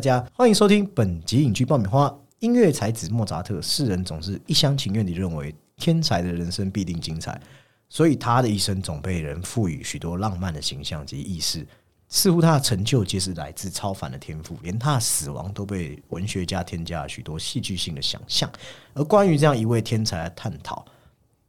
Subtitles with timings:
[0.00, 2.10] 大家欢迎收听本集影剧爆米花。
[2.38, 7.38] 音乐才子莫扎特，世人总是一厢情愿地认为天才的人生必定精彩，
[7.86, 11.66] 所以他的一生总被人赋予许多浪漫的形象及意识。
[12.08, 18.50] 似乎他的成就皆是来自超凡的天赋，连他的死亡都被文学家添加了许多戏剧性的想象。
[18.94, 20.82] 而关于这样一位天才的探讨，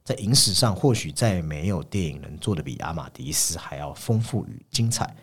[0.03, 5.15] 在影史上或许再没有电影能做的比阿马迪斯还要丰富与精彩。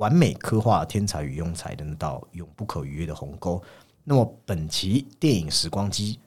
[0.00, 3.62] 完美刻画天才与庸才的那道永不可逾越的鸿沟。
[4.02, 6.18] 那么，本期电影时光机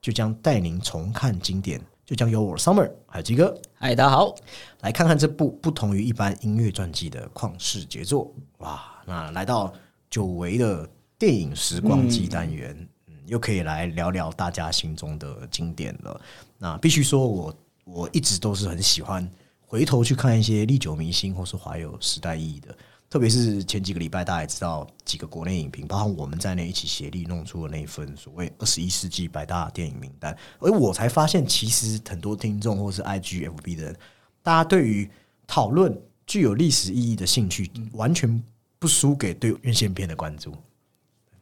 [0.00, 4.34] 就将带您重看经典，就将由我 Summer 还有鸡哥，嗨，大家好，
[4.80, 8.34] 来看看这部不同于一般音乐传记的旷世杰作。
[8.58, 9.72] 哇，那来到
[10.10, 16.20] 久违的电影时光机单元，嗯，又可以来聊聊大家心中的经典了。
[16.58, 19.30] 那必须说，我我一直都是很喜欢
[19.60, 22.76] 回头去看一些历久弥新或是怀有时代意义的。
[23.12, 30.34] 特别是前几个礼拜，大家也知道几个国内影评，包括我们在内一起协力弄出的那一份所谓二十一世纪百大电影名单。
[30.60, 33.96] 而我才发现，其实很多听众或是 IGFB 的人，
[34.42, 35.10] 大家对于
[35.46, 35.94] 讨论
[36.26, 38.42] 具有历史意义的兴趣，完全
[38.78, 40.54] 不输给对院线片的关注。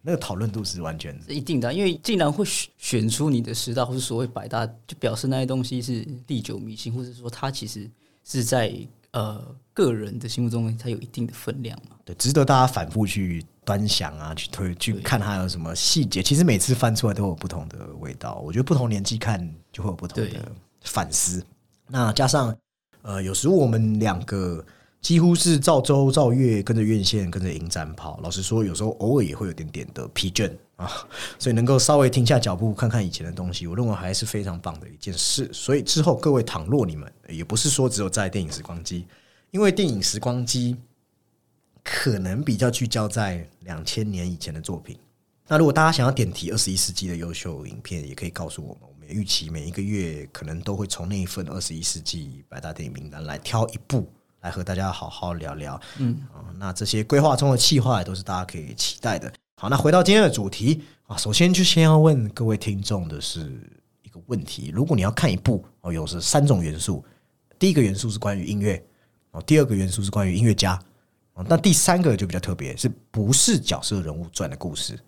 [0.03, 7.89] 那个讨论度是完全是一定的，因为既然会选选出你的十大或是所谓百大，就表示那些东西是历久弥新，或者说它其实
[8.25, 8.75] 是在。
[9.13, 9.45] 呃，
[9.85, 11.97] 个人的心目中，它有一定的分量嘛？
[12.05, 16.23] 对，值得大家反复去端详啊，去推去看它有什么细节。
[16.23, 18.43] 其实每次翻出来都有不同的味道。
[18.45, 19.41] 我觉得不同年纪看
[19.73, 21.45] 就会有不同的反思。
[21.89, 22.57] 那加上
[23.03, 24.65] 呃，有时候我们两个。
[25.03, 28.21] 几乎是照周照月跟着院线跟着影展跑。
[28.23, 30.87] 老实说，有时候偶尔也会有点点的疲倦啊，
[31.39, 35.49] 所以能够稍微停下脚步看看以前的东西，我认为还是非常棒的一件事。
[35.55, 39.07] 所以之后各位倘若你们也不是说只有在电影时光机，
[39.51, 40.77] 因为电影时光机
[41.83, 44.97] 可能比较聚焦在两千年以前的作品。
[45.49, 48.83] 那如果大家想要点题二十一世纪的优秀影片，也可以告诉我们。
[48.83, 54.09] 我们预期每一个月可能都会从那一份二十一世纪百大电影名单来挑一部。
[54.43, 59.31] 来和大家好好聊聊，嗯啊，那这些规划中的计划也都是大家可以期待的。
[59.57, 63.61] 好，那回到今天的主题啊，首先就先要问各位听众的是
[64.03, 67.05] 一个问题：如果你要看一部哦，有是三种元素，
[67.59, 68.83] 第一个元素是关于音乐
[69.33, 70.79] 哦，第二个元素是关于音乐家
[71.35, 74.99] 哦，那第三个就比较特别，是不是角色人物传的故事？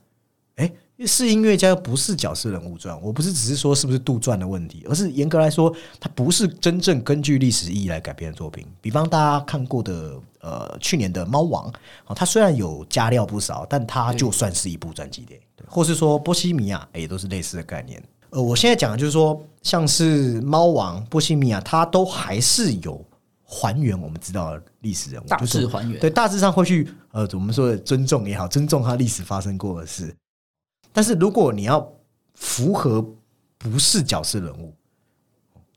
[0.56, 0.70] 哎。
[1.04, 2.96] 是音乐家，不是角色人物传。
[3.02, 8.64] 我不是只是说是不是杜撰的问题，而是严格来说，它不是真正根据历史意义来改编的作品。
[8.80, 11.68] 比方大家看过的，呃，去年的《猫王》
[12.06, 15.66] 哦，它虽然有加料不少，但它就算是一部传记电影。
[15.66, 18.00] 或是说《波西米亚》也都是类似的概念。
[18.30, 23.04] 呃，我现在讲的就是说，像是《猫王》《波西米亚》，它都还是有
[23.52, 26.00] 还原我们知道的历史人物，大致还原。
[26.00, 30.14] 对，大致上会去呃，我们说的尊重也好，尊重他历史发生过的事。
[30.90, 31.86] 但是如果你要
[32.34, 33.06] 符合
[33.58, 34.74] 不是角色人物，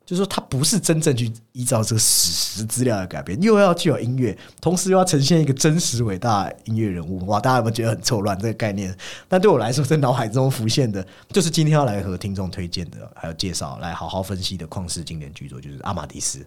[0.06, 7.40] 就是说他不是真正去依照这个史实资料来改编，又要具有音乐，同时又要呈现一个真实伟大音乐人物，哇！
[7.40, 8.96] 大家有没有觉得很错乱这个概念？
[9.28, 16.40] 但对我来说，在脑海中浮现的，就是今天要来和听众推荐的，还有介绍来好好分析的旷世经典巨作，就是《阿玛迪斯》。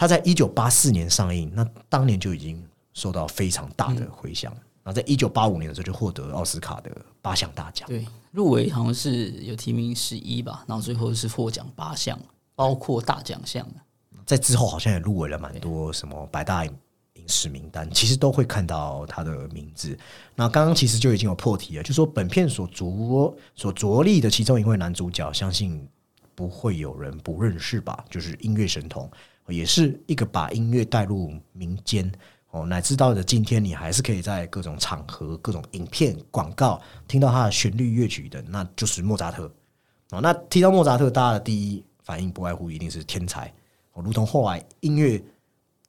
[0.00, 4.50] 他在一九八四年上映，那当年就已经受到非常大的回响。
[4.82, 6.90] 然后在一九八五年的时候就获得奥斯卡的
[7.20, 12.18] 八项大奖，对，入围好像是有提名十一吧，然后最后是获奖八项，
[12.54, 13.66] 包括大奖项。
[14.24, 16.72] 在之后好像也入围了蛮多什么百大影
[17.26, 19.94] 视名单，其实都会看到他的名字。
[20.34, 25.86] 那刚刚其实就已经有破题了，就说本片所着所着力的其中一位男主角，相信
[26.34, 28.02] 不会有人不认识吧？
[28.08, 29.10] 就是音乐神童，
[29.52, 32.10] 也是一个把音乐带入民间。
[32.52, 39.44] 哦，乃至到的今天，你还是可以在各种场合、各种影片、广告听到他的旋律乐曲的，那就是莫扎特。
[40.10, 43.46] 哦，那提到莫扎特，大家的第一反应不外乎一定是天才。
[43.92, 45.22] 哦，如同后来音乐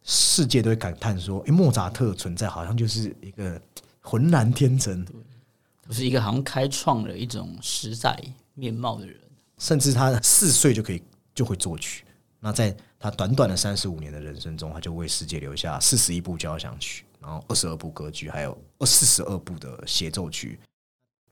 [0.04, 3.60] 世界都会感叹说：“哎，莫扎特存在好像就是一个
[4.00, 5.04] 浑然天成，
[5.82, 8.20] 不是一个好像开创了一种时代
[8.54, 9.16] 面貌的人。”
[9.58, 11.02] 甚至他四岁就可以
[11.34, 12.04] 就会作曲。
[12.44, 20.60] 那在他短短的三十五年的人生中，他就为世界留下四十一部交响曲，然后二十二部歌剧，还有二四十二部的协奏曲。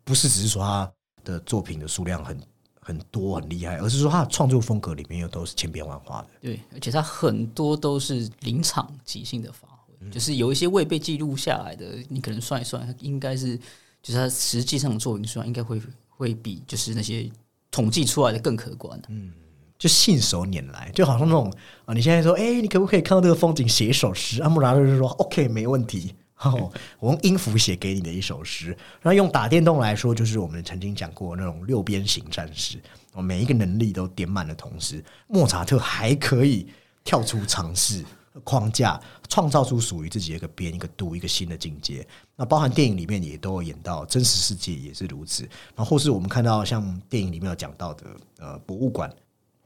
[0.03, 0.91] 不是只是说他
[1.23, 2.39] 的作品的数量很
[2.79, 6.27] 很多很厉害，而是说他的创作风格里面又都是千变万化的。
[6.41, 13.57] 对，而且他很多都是临场即兴的发挥，就是有一些未被记录下来的，你可能算一算，应该是
[14.03, 17.27] 就是他实际上的作品数量应该会会比就是那些
[17.71, 19.01] 统计出来的更可观。
[19.07, 19.33] 嗯。
[19.79, 21.51] 就信手拈来，就好像那种
[21.85, 24.43] 啊，你现在说，哎，你可不可以看到这个风景，写一首诗？
[24.43, 28.67] 阿姆拉就说，OK，没问题，哦，我用音符写给你的一首诗。
[29.01, 32.77] 然后用打电动来说，就是我们曾经讲过那种六边形战士，
[33.13, 36.67] 我，每一个能力都点满的同时，莫扎特还可以
[37.05, 38.03] 跳出尝试
[38.43, 38.99] 框架，
[39.29, 42.05] 创造出属于自己的一个边、一个度、一个新的境界。
[42.35, 45.43] 那包含电影里面也都有演到，真实世界也是如此。
[45.73, 48.05] 然后或是我们看到像电影里面有讲到的，
[48.39, 49.09] 呃，博物馆，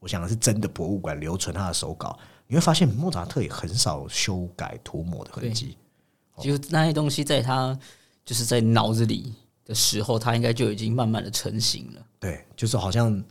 [0.04, 5.78] 我想的是真的博物馆留存他的手稿，你会发现莫扎特也很少修改涂抹的痕迹。
[6.42, 7.78] 就那些东西在他
[8.26, 9.34] 就是在脑子里
[9.64, 12.02] 的时候，他应该就已经慢慢的成型了。
[12.20, 13.24] 对，就是好像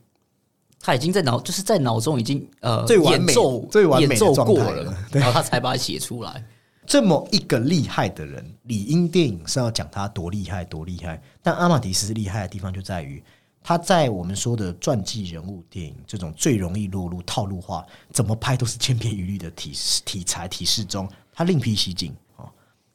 [0.81, 3.35] 他已经在脑，就是在脑中已经呃最完美、
[3.71, 6.43] 最完美的过了，然后他才把它写出来。
[6.87, 11.23] 这么一个厉害的人，理应电影是要讲他多厉害、多厉害。
[11.43, 13.23] 但阿玛迪斯厉害的地方就在于，
[13.63, 19.73] 他在我们说的传记人物电影这种最容易落入套路化、怎么拍都是千篇一律的体
[20.05, 22.51] 题材体式中，他另辟蹊径啊。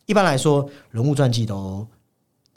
[0.06, 1.88] 一般来说，人物传记都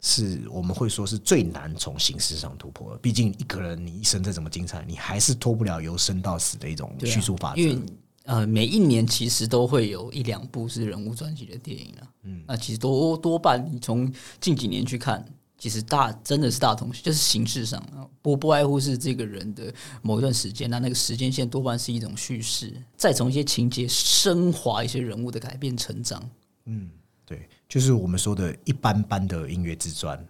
[0.01, 2.97] 是我们会说是最难从形式上突破的。
[2.97, 7.61] 毕竟一个人你一生再怎么精彩，你还是脱不了由生到死的一种叙述法则。
[7.61, 7.79] 因为
[8.23, 12.07] 呃，每一年其实都会有一两部是人物传记的电影啊。
[12.23, 15.25] 嗯，那其实多多半你从近几年去看，
[15.61, 17.79] 其实大真的是大同就是形式上
[18.19, 19.71] 不不外乎是这个人的
[20.01, 26.27] 某一段时间，那那个时间线多半是一种叙事，再从一些情节升华一些人物的改变成长。
[26.65, 26.89] 嗯。
[27.23, 30.21] 对，就是我们说的一般般的音乐自传，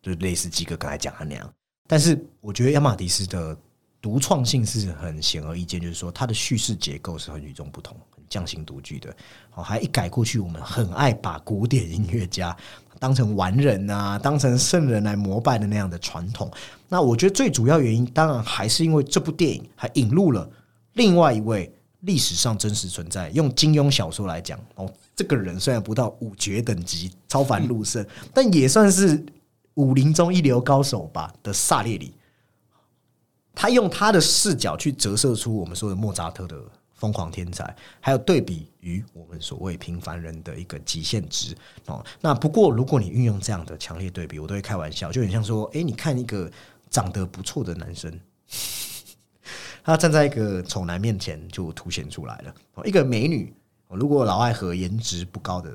[0.00, 1.52] 就类似几个刚才讲的那样。
[1.88, 3.56] 但是我觉得亚马迪斯的
[4.00, 7.96] 独创性是很显而易见，就是说它的叙事结构是很与众不同、
[8.28, 9.16] 匠心独具的。
[9.54, 12.56] 哦，还一改过去我们很爱把古典音乐家
[13.00, 16.48] 当成完人啊、当成圣人来膜拜的那样的传统。
[16.88, 20.48] 那我觉得最主要原因，当然还是因为这部电影还引入了
[20.92, 21.74] 另外一位。
[22.04, 28.02] 历史上真实存在，用金庸小说来讲，哦，这个人虽然不到五绝等级超凡入圣，
[28.32, 29.22] 但也算是
[29.74, 32.14] 武林中一流高手吧的萨列里。
[33.54, 36.56] 他用他的视角去折射出我们说的莫扎特的
[36.94, 41.56] 疯狂天才，还有对比于我们所谓平凡人的一个极限值
[41.86, 42.04] 哦。
[42.20, 46.50] 那不过，如果你运用这样的强烈对比，我都会开玩笑，就很像说，哎，你看一个
[46.88, 48.20] 长得不错的男生。
[49.82, 52.54] 他站在一个丑男面前，就凸显出来了。
[52.84, 53.54] 一个美女，
[53.88, 55.72] 如果老爱和颜值不高的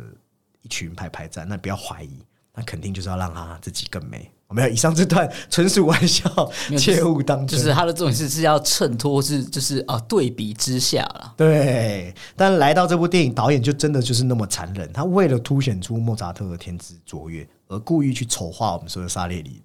[0.62, 2.20] 一群拍拍战，那不要怀疑，
[2.54, 4.32] 那肯定就是要让他自己更美。
[4.50, 6.30] 没有，以上这段纯属玩笑，
[6.78, 7.60] 切勿当真。
[7.60, 11.34] 就是他的重点是是要衬托，是就是啊，对比之下了。
[11.36, 14.92] 对，但来到这部电影，导演就真的就是那么残忍。
[14.94, 19.62] 他为了凸显出莫扎特的天资卓越，而故意去丑化我们说的沙列里。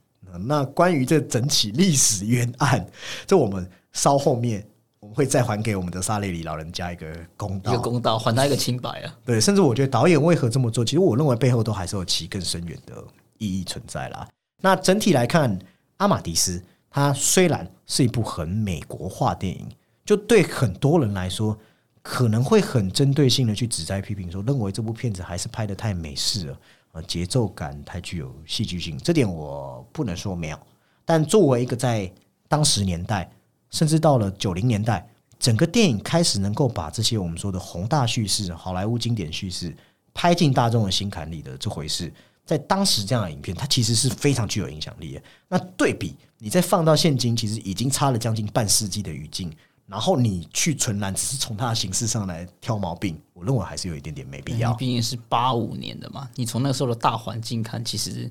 [0.47, 2.87] 那关于这整起历史冤案，
[3.27, 3.69] 这我们。
[3.93, 4.65] 稍后面
[5.01, 7.07] 我们会再还给我们的萨列里老人家一个
[7.37, 9.13] 公道，一个公道，还他一个清白啊！
[9.25, 12.95] 对，甚至我觉得导演为何这么做，其实我认为背后都还是有其更深远的
[13.39, 14.29] 意义存在啦。
[14.61, 15.59] 那整体来看，
[15.97, 16.59] 《阿马迪斯》
[16.91, 19.69] 它虽然是一部很美国化电影，
[20.05, 21.59] 就对很多人来说
[22.03, 26.61] 可能会很针对性的去指摘批评，说认为这部片子还是拍的太美式了，
[26.93, 28.99] 呃，节奏感太具有戏剧性。
[28.99, 30.59] 这点我不能说没有，
[31.05, 32.11] 但作为一个在
[32.49, 33.31] 当时年代。
[33.73, 39.73] 甚至到了九零年代，整个电影开始能够把这些我们说的宏大叙事、好莱坞经典叙事
[40.13, 42.13] 拍进大众的心坎里的这回事，
[42.45, 45.23] 在当时这样的影片，它其实是非常具有影响力的。
[45.49, 49.53] 那对比你再放到现今，其实已经差了将近半世纪的语境，
[49.87, 54.75] 然后你去纯然只是从它的形式上来挑毛病，我认为还是有一点点没必要。
[54.75, 58.31] 毕竟是八五年的嘛，你从那时候的大环境看，其实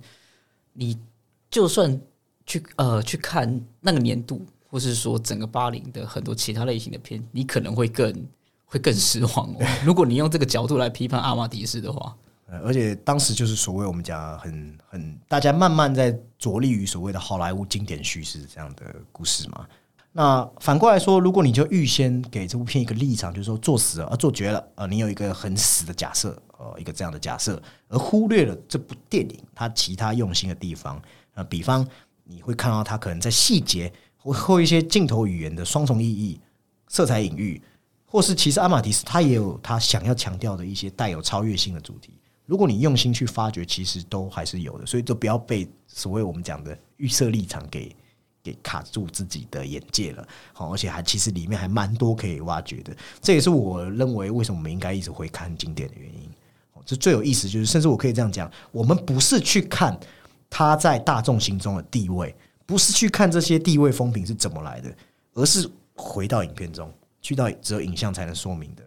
[0.74, 0.98] 你
[1.50, 2.00] 就算
[2.46, 4.46] 去呃去看那个年度。
[4.72, 8.14] 或是说整个八零的很多其他类型的片，你可能会更
[8.66, 9.58] 会更失望哦。
[9.84, 12.16] 如果你用这个角度来批判阿玛迪斯的话，
[12.64, 19.66] 而且当时就是所谓我们讲很很大家慢慢在着力于所谓的好莱坞经典叙事这样的故事嘛。
[20.12, 31.02] 那反过来说，如果你就预先给这部片一个立场，就是说做死了啊，做绝了啊，你有一个很死的假设，呃，一个这样的假设，而忽略了这部电影它其他用心的地方
[31.34, 31.88] 啊，比方
[32.24, 33.92] 你会看到它可能在细节。
[34.22, 36.38] 或或一些镜头语言的双重意义、
[36.90, 37.62] 色彩隐喻，
[38.06, 42.20] 或是其实阿马迪斯他也有他想要强调的一些带有超越性的主题。
[42.50, 44.86] 如果你用心去发掘，其实都还是有的。
[44.88, 47.96] 所以，就不要被所谓我们讲的预设立场给
[48.42, 50.28] 给卡住自己的眼界了。
[50.52, 52.92] 好，而且还其实里面还蛮多可以挖掘的。
[53.22, 56.28] 这也是我认为为什么我们应该一直会看经典的原因。
[56.84, 59.96] 这最有意思就是，甚至我可以这样讲：我们不是去看
[60.50, 62.36] 他在大众心中的地位。
[62.66, 64.96] 不是去看这些地位风评是怎么来的，
[65.34, 68.84] 而是回到影片中，去到只有影像才能说明的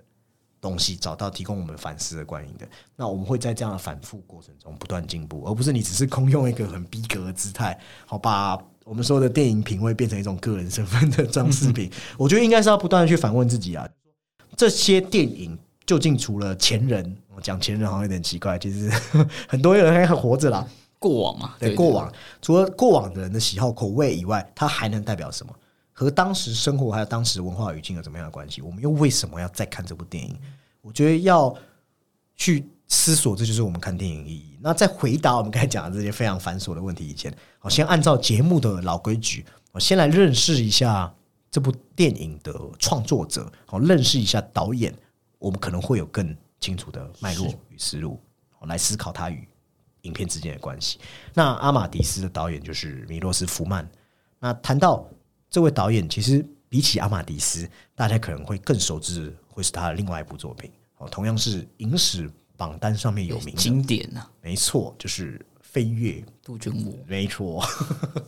[0.63, 2.67] 东西，找到提供我们反思的观影的。
[2.97, 7.77] 那我们会在这样的反复过程中不断进步，而不是你只是空用一个很逼格的姿态，
[8.07, 11.91] 好把我们说的电影品味变成一种个人身份的装饰品。
[12.17, 13.87] 我觉得应该是要不断的去反问自己啊，
[14.57, 18.89] 这些电影究竟除了前人，我讲前人好像有点奇怪，其实
[19.49, 20.65] 很多人还活着啦。
[21.01, 25.53] 过往嘛，对过往，除了过往的人的喜好口味以外，它还能代表什么？
[26.03, 28.61] 和当时生活还有当时文化语境有怎么样的关系？
[28.61, 30.37] 我们又为什么要再看这部电影？
[30.81, 31.55] 我觉得要
[32.37, 34.59] 去思索，这就是我们看电影意义。
[34.61, 41.13] 那在回答我们刚才讲的这些非常繁琐的问题以前，我先按照节目的老规矩，我先来认识一下
[41.51, 44.95] 这部电影的创作者，好认识一下导演，
[45.39, 48.21] 我们可能会有更清楚的脉络与思路，
[48.67, 49.47] 来思考它与。
[50.03, 50.99] 影片之间的关系。
[51.33, 53.89] 那阿马迪斯的导演就是米洛斯福曼。
[54.41, 55.07] 那谈到
[55.53, 64.27] 这位导演，其实比起阿马迪斯，大家可能会更熟知会是他的另外一部作品哦，同样是影史榜单上面有名经典呐。
[64.41, 66.93] 没错，就是《飞跃杜鹃窝》。
[67.07, 67.63] 没错。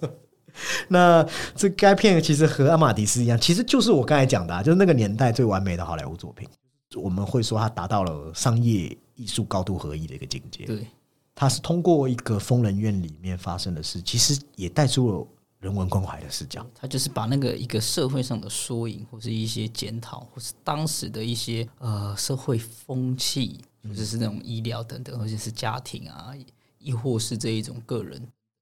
[0.86, 1.26] 那
[1.56, 6.46] 这该片其实和阿马迪斯一样，其实就是我刚才讲的，就是那个年代最完美的好莱坞作品。
[6.94, 10.66] 我们会说它达到了商业艺术高度合一的一个境界。
[10.66, 10.86] 对。
[11.34, 15.26] 它是通过一个疯人院里面发生的事，其实也带出了
[15.64, 16.64] 人文关怀的视角。
[16.74, 26.34] 他就是把那个一个社会上的缩影，或是一些检讨，或是当时的一些呃社会风气，或者是那种医疗等等，或者是家庭啊，
[26.78, 28.20] 亦或是这一种个人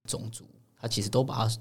[0.09, 0.45] 种族，
[0.81, 1.57] 他其实都把它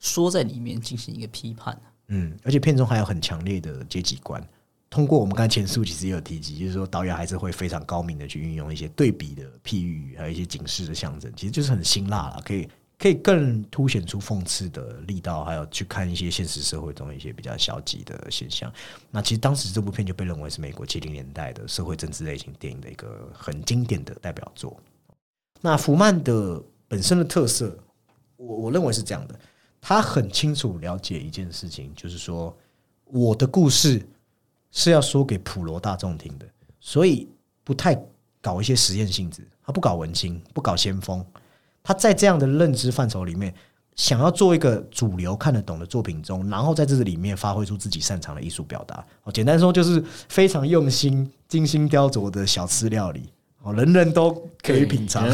[0.00, 1.80] 说在里面进行一个批判。
[2.08, 4.46] 嗯，而且片中还有很强烈的阶级观。
[4.90, 18.72] 通过我们刚才前述，其实也有提及，就是说导演还是会非常高明的去运用一些对比的譬喻，还有一些警示的象征，其实就是很辛辣了，可以可以更凸显出讽刺的力道，还有去看一些现实社会中一些比较消极的现象。
[19.10, 24.78] 那其实当时这部片就被认为是美国七零年代的社会政治类型电影的一个很经典的代表作。
[25.60, 27.78] 那福曼的本身的特色，
[28.36, 29.38] 我我认为是这样的，
[29.80, 32.56] 他很清楚了解一件事情，就是说
[33.04, 34.06] 我的故事。
[34.76, 36.44] 是要说给普罗大众听的，
[36.80, 37.28] 所以
[37.62, 37.96] 不太
[38.40, 41.24] 搞一些实验性质，他不搞文青，不搞先锋，
[41.84, 43.54] 他在这样的认知范畴里面，
[43.94, 49.06] 想要做一个主流看得懂的作品中，然后在这里面发挥出自己擅长的艺术表达。
[49.22, 53.28] 哦，简单说就是非常用心、精心雕琢的小吃料理，
[53.62, 55.30] 哦，人人都可以品尝，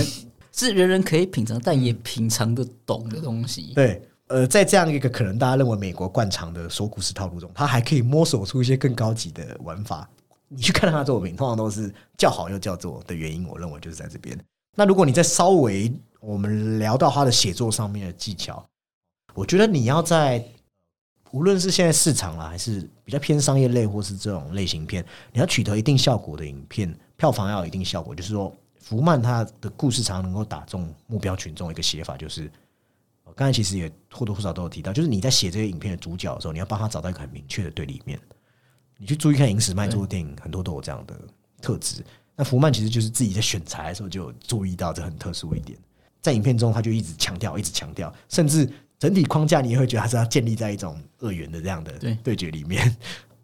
[0.52, 3.72] 是人人可以品尝，但也品尝得懂的东西。
[3.76, 4.02] 对。
[4.26, 10.08] 呃，在这样一个可能大家认为美国惯常的说故事套路中，他还可以摸索出一些更高级的玩法。
[10.46, 14.38] 你去看他的作品，通常都是叫好又叫座的原因，我认为就是在这边。
[14.76, 18.64] 那如果你再稍微我们聊到他的写作上面的技巧，
[19.34, 20.44] 我觉得你要在
[21.32, 32.50] 无论是现在市场啦，还是比较偏商业类或是这种类型片，你要取得一定效果的影片，票房要有一定效果，就是说福曼他的故事常能够打中目标群众，一个写法就是
[33.24, 33.32] 我。
[33.32, 38.20] 刚才其实也或多或少都有提到，就是你在写这些影片的主角的时候，你要帮他找到一个很明确的对立面。
[38.98, 41.18] 你去注意看影史卖座的电影，很多都有这样的
[41.62, 42.04] 特质。
[42.36, 45.78] 那福曼其实就是自己在选材的时候就注意到这很特殊一点，
[46.22, 52.96] 在影片中他就一直强调，一直强调，甚至整体框架你也会觉得他是要建立在一种二元的这样的对决里面，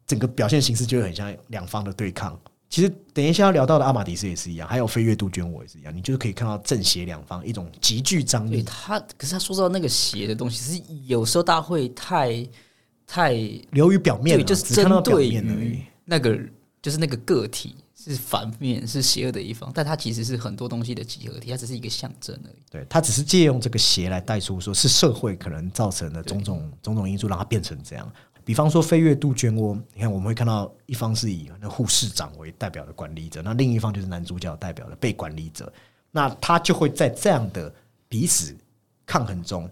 [0.07, 2.39] 整个表现形式就会很像两方的对抗。
[2.69, 8.63] 其实等一下要聊到的阿马迪斯也是一样，还有飞跃杜鹃我也是一样，你就是可以看到正邪两方一种极具张力。
[8.65, 12.47] 他可是他说到那个邪的东西，是有时候大家会太
[13.07, 13.33] 太
[13.71, 16.39] 流于表面，就是针对于那个
[16.83, 17.77] 就是那个个体
[18.13, 22.57] 是反面是邪恶的一方，但它其实是很多东西的集合体，它只是一个象征而已。
[22.71, 28.13] 对，它只是借用这个邪来带出，说是社会可能造成的种种种种因素，让它变成这样。
[28.45, 35.73] 比方说飞跃杜鹃窝，你看我们会看到一方是以那护士长为代表的管理者，那另一方就是男主角代表的被管理者，
[36.13, 37.75] 那他就会在这样的
[38.09, 38.57] 彼此
[39.05, 39.69] 抗衡中，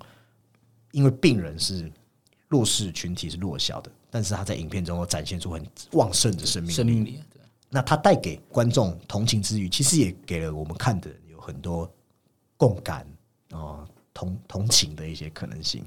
[0.90, 1.88] 因为病人是
[2.48, 7.20] 弱势群体是弱小的，但是他在影片中展现出很旺盛的生命生命力。
[7.74, 11.92] 那他带给观众同情之余，其实也给了我们看的人有很多
[12.56, 13.04] 共感
[13.50, 15.84] 啊同同情的一些可能性。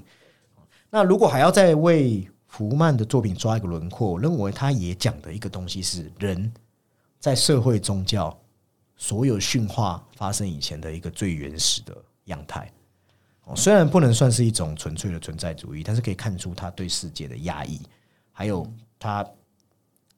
[0.90, 6.52] 那如果还要再为福曼的作品抓一个轮廓，我认为他也讲的一个东西是人
[7.18, 8.38] 在社会宗教
[8.94, 12.70] 所有驯化发生以前的一个最原始的样态。
[13.56, 17.80] 虽然不能算是一种纯粹的存在主义，但是可以看出他对世界的压抑，
[18.30, 19.26] 还有他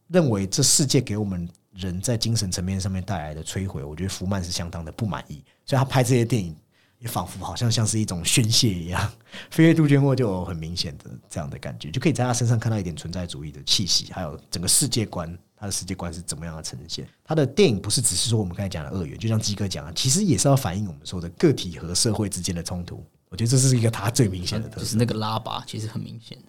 [0.09, 1.49] 认为这世界给我们
[1.81, 3.83] 人在精神层面上面带来的摧毁。
[3.83, 6.55] 我觉得福曼是相当的不满意，所以他拍这些电影
[6.99, 9.13] 也仿佛好像像是一种宣泄一样。
[9.51, 17.09] 飞跃杜鹃窝就有很明显的这样的感觉，就可以在他身上看到一点存在主义的气息，还有整个世界观，他的世界观是怎么样的呈现。
[17.25, 23.03] 他的电影不是只是说我们刚才讲的二元，就像鸡哥讲的，其实也是要反映我们说的个体和社会之间的冲突。
[23.31, 26.45] 我觉得这是一个他最明显的特色，就是那个拉拔其实很明显的。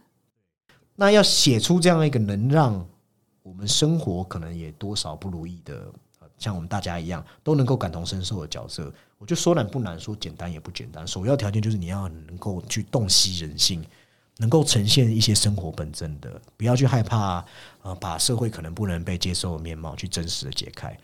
[0.95, 2.85] 那要写出这样一个能让
[3.43, 5.85] 我们生活可能也多少不如意的，
[6.37, 11.05] 像我们大家一样都能够感同身受的角色，我觉得说难不难，说简单也不简单。
[11.07, 13.83] 首要条件就是你要能够去洞悉人性，
[14.37, 17.45] 能够呈现一些生活本真的，不要去害怕
[17.81, 20.97] 呃把社会可能不能被接受的面貌去真实的解开。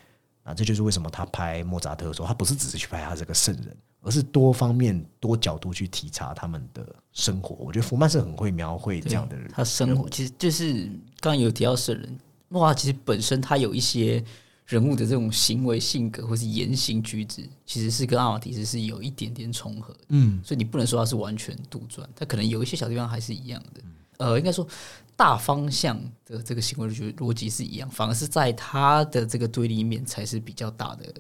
[0.43, 7.55] 啊，这就是为什么他拍莫扎特的时候，他不是只是去拍他这个圣人，而是多方面、多角度去体察他们的生活。
[7.55, 10.85] 我觉得福曼是很会描绘这样的人，他生活其实就是
[11.19, 12.17] 刚刚有提到圣人，
[12.49, 14.23] 哇，其实本身他有一些
[14.65, 19.99] 人物的这种行为、性格或是言行举止，其实是跟阿马迪斯是有一点点重合的。
[20.09, 23.81] 嗯，所以你不能说他是完全杜撰，他可能有一些小地方还是一样的。
[24.17, 24.67] 呃，应该说
[25.15, 31.13] 大方向的这个行为逻逻辑是一样，反而是在他的这个对立面才是比较大的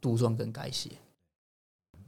[0.00, 0.90] 杜撰跟改写。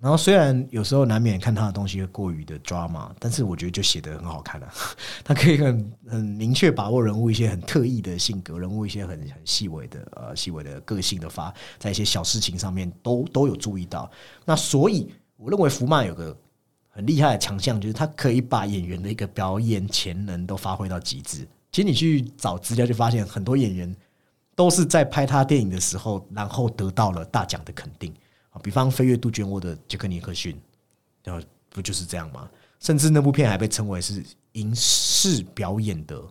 [0.01, 4.73] 然后虽然有时候难免看他的东西会过于的 drama，但是我觉得就写的很好看啊。
[5.25, 14.09] 他可以很很明确把握人物一些很特异的性格，人物一些很很细微的呃细微的个性的发，在一些小事情上面都都有注意到。
[14.45, 16.37] 那所以我认为福曼有个
[16.89, 21.39] 很厉害的强项，就是他可以把演员的一个表演潜能都发挥到极致。
[21.73, 23.93] 其实你去找资料就发现，很多演员
[24.55, 28.15] 都是在拍他电影的时候，然后得到了大奖的肯定。
[28.63, 30.61] 比方《飞跃杜鹃窝》的杰克尼克逊，
[31.25, 32.49] 然后不就是这样吗？
[32.81, 36.23] 甚至那部片还被称为是影视表演的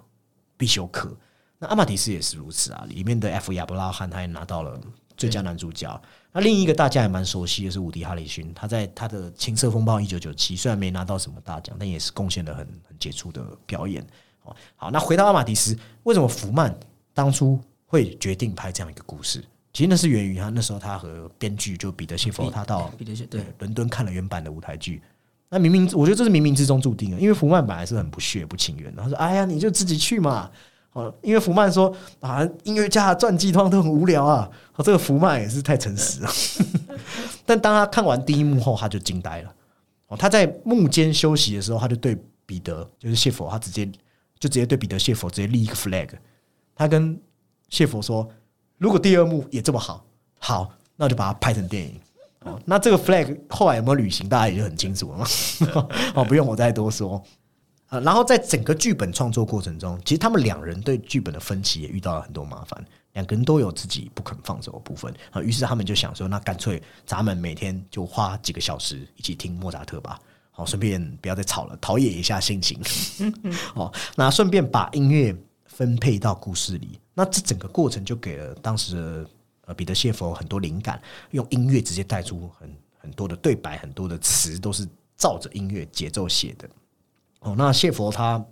[0.56, 1.16] 必修课。
[1.60, 4.80] 那阿马迪斯也是如此啊，里面的 F 亚伯拉罕他也拿到了
[5.18, 6.02] 最佳男主角。
[6.32, 14.06] 那另一个大家也蛮熟悉的是伍迪哈里逊，他在他的《情色风暴》一九九七虽然没拿到什么大奖，但也是贡献了很很杰出的表演。
[14.44, 16.74] 哦，好，那回到阿马迪斯，为什么福曼
[17.14, 19.44] 当初会决定拍这样一个故事？
[19.78, 25.00] 其实那是源于他那时候他和编剧就彼得谢佛他到彼得谢对伦敦看了原版的舞台剧。
[25.50, 30.50] 那明明我觉得这是冥冥之中注定的，因为福曼本来是很不屑不情愿的，他说：“哎呀，你就自己去嘛。”
[30.94, 34.50] 哦，因为福曼说啊，音乐家的传记通常都很无聊啊。
[34.78, 36.30] 哦，这个福曼也是太诚实了。
[37.46, 39.54] 但当他看完第一幕后，他就惊呆了。
[40.08, 43.86] 哦，他在幕间休息的时候，他就对彼得就是谢佛，他直接
[44.40, 46.10] 就直接对彼得谢佛直接立一个 flag。
[46.74, 47.16] 他跟
[47.70, 48.28] 谢佛说
[48.78, 50.06] ：“如果第二幕也这么好，
[50.40, 52.00] 好，那就把它拍成电影。”
[52.46, 55.28] 哦，那这个 flag 后来有没有履行，大家也就很清楚了嘛。
[56.16, 57.22] 哦，不用我再多说。
[57.90, 65.42] 呃，然后在整个剧本创作过程中，其实他们两人对剧本的分歧也遇到了很多麻烦，两个人都有自己不肯放手的部分啊。
[65.42, 70.20] 于是他们就想说，那干脆咱们每天就花几个小时一起听莫扎特吧，
[70.52, 72.80] 好，顺便不要再吵了，陶冶一下心情。
[73.76, 75.36] 哦，那顺便把音乐
[75.66, 79.26] 分配到故事里，那这整个过程就给了当时
[79.66, 81.02] 呃彼得谢佛很多灵感，
[81.32, 86.70] 用音乐直接带出很很多的对白，很多的词都是照着音乐节奏写的。
[87.40, 88.46] 哦，那谢佛他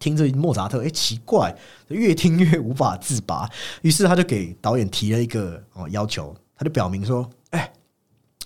[0.00, 3.48] 听着莫扎特，哎，奇怪，越听越无法自拔。
[3.82, 7.72] 于是他就给导演提了一个哦要求，他就表明说，哎，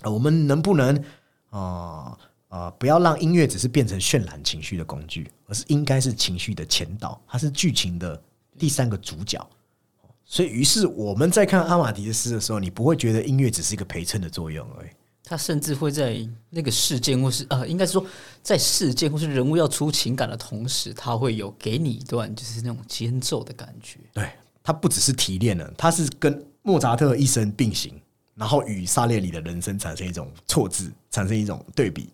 [0.03, 1.03] 我们能不能
[1.49, 2.15] 啊
[2.47, 8.21] 啊，不要让音乐只是变成渲染情绪的工具，而是应该是情绪的前导，它是剧情的
[8.57, 9.45] 第三个主角。
[10.25, 14.89] 所以，于是我们在看阿马迪斯的时候，你不会觉得音乐只是一个陪衬的作用而已。
[15.23, 16.17] 他甚至会在
[16.49, 18.05] 那个事件，或是呃，应该是说
[18.41, 23.99] 在事件或是人物要出情感的同时，他会有给你一段就是那种间奏的感觉。
[24.13, 24.29] 对
[24.63, 27.93] 他不只是提炼了，他是跟莫扎特一生并行，
[28.35, 32.09] 然后与萨列里的人生产生一种错字，产生一种对比。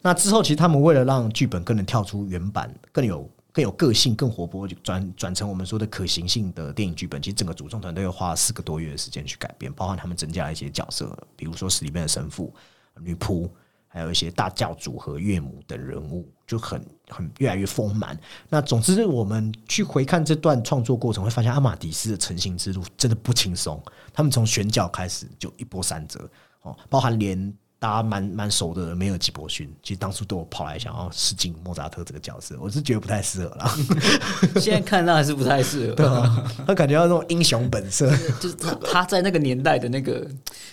[0.00, 7.20] 那之后，其实他们为了让剧本更能跳出原版，更有更有个性、更活泼，就转转成我们说的可行性的电影剧本。
[7.20, 12.54] 其实整个主创团队又花了四个多月的时间去改编，包含他们增加了一些角色，比如说是里面的神父、
[13.00, 13.50] 女仆，
[13.88, 18.16] 还有一些大教主和岳母等人物，就很很越来越丰满。
[18.48, 23.82] 那总之，我们去回看这段创作过程，会发现阿马迪斯的成型之路真的不轻松。
[24.12, 26.30] 他们从选角开始就一波三折
[26.62, 27.52] 哦，包含连。
[27.80, 33.72] 大家蛮蛮熟的梅尔吉伯逊，其实当初都有跑来想要试镜莫扎特这个角色，我是觉得不太适合啦。
[34.60, 38.10] 现在看到还是不太适合，对啊，他感觉到那种英雄本色，
[38.40, 40.28] 就是他他在那个年代的那个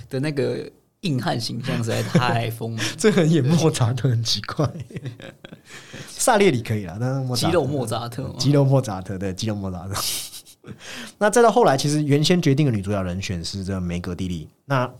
[0.09, 0.67] 的那个
[1.01, 2.83] 硬汉形象实在太丰满。
[2.97, 4.67] 这很演莫扎特很奇怪，
[6.07, 9.93] 萨列里可以了，但是肌肉莫扎特，肌肉莫扎特对肌肉莫扎特。
[11.19, 14.91] 那再到后来，其实原先决定的女主角人选是这梅格蒂利，那。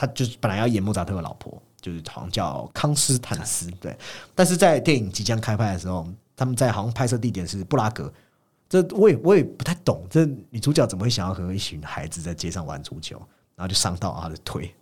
[0.00, 3.98] 他就是本来要演莫扎特的老婆，就是好像叫康斯坦斯，对。
[4.32, 6.06] 但是在电影即将开拍的时候，
[6.36, 8.12] 他们在好像拍摄地点是布拉格，
[8.68, 13.16] 这我也我也不太懂，这女主角怎么会想要和一群孩子在街上玩足球，
[13.56, 14.72] 然后就伤到她的腿。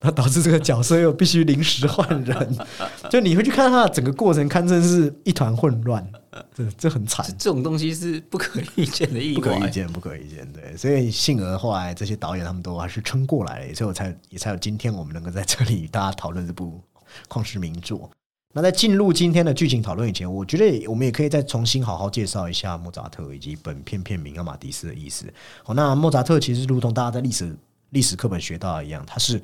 [0.00, 2.58] 那导致这个角色又必须临时换人，
[3.08, 6.06] 就你会去看他的整个过程，堪称是一团混乱，
[6.54, 7.26] 这这很惨。
[7.38, 10.50] 这种东西是不可预见的意外，不可预见，不可预见。
[10.52, 16.80] 对，所以幸而后来这些导演他们都还是撑过来了，所以我才也才有今天我们能够在这里与大家讨论这部
[17.28, 18.10] 旷世名作。
[18.52, 25.26] 那在进入今天的剧情讨论以前，我觉得我们也可以再重新好好介绍一下莫扎特以及本片片名《阿玛迪斯》的意思。
[25.62, 27.56] 好，那莫扎特其实如同大家在历史
[27.90, 29.42] 历史课本学到一样，他是。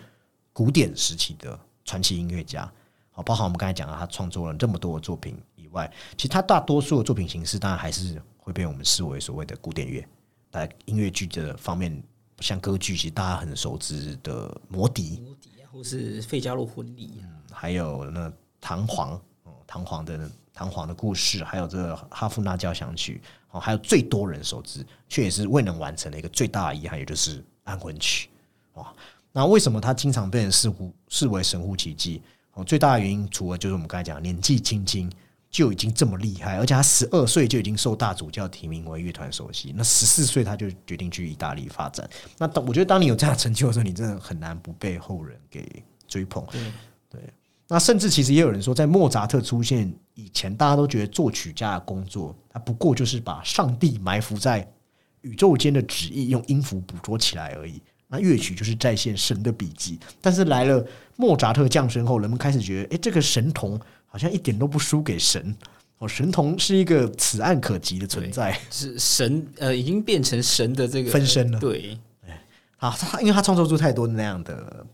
[0.53, 2.71] 古典时期的传奇音乐家，
[3.13, 10.07] 好，包含我们刚才讲的，他创作了这么多的作品以外，其实他大多数的作品形式，当然还是会被我们视为所谓的古典乐。
[10.51, 12.03] 在音乐剧的方面，
[12.41, 17.23] 像歌剧，其实大家很熟知的《魔笛》，魔笛啊，或是《费加罗婚礼》，
[17.55, 18.29] 还有那
[18.61, 18.95] 《唐璜》，
[19.45, 20.19] 哦，《唐璜》的
[20.53, 23.23] 《唐璜》的故事，还有这个《哈夫纳交响曲》，
[23.57, 28.29] 哦，还有最多人熟知却也是未能完成的一个最大的遗憾，也就是《安魂曲》，
[28.81, 28.93] 哇。
[29.33, 32.21] 那为什么他经常被人视乎视为神乎其技？
[32.55, 35.09] 哦，最大的原因除了就是我们刚才讲年纪轻轻
[35.51, 42.09] 就已经这么厉害，而且他十二岁就已经受大主教提名为乐团首席，那十四岁他就决定去意大利发展。
[42.39, 46.47] 那当我觉得当你有这样成就的时候，你真的很难不被后人给追捧。
[47.09, 47.21] 对，
[47.67, 54.65] 那甚至其实也有人说，在莫扎特出现以前，大家都觉得作曲家的工作，他不过就是把上帝埋伏在
[55.23, 57.83] 宇宙间的旨意用音符捕捉起来而已。
[58.07, 60.85] 那乐曲就是再现神的笔记，但是来了
[61.17, 65.57] 莫扎特降生后，人们开始觉得，哎，这个神童好像一点都不输给神
[65.97, 71.59] 哦，神童是一个此岸可及的存在，是神呃，已经变成神的这个分身了。
[71.59, 71.99] 对，
[72.77, 74.85] 啊，他因为他创作出太多那样的，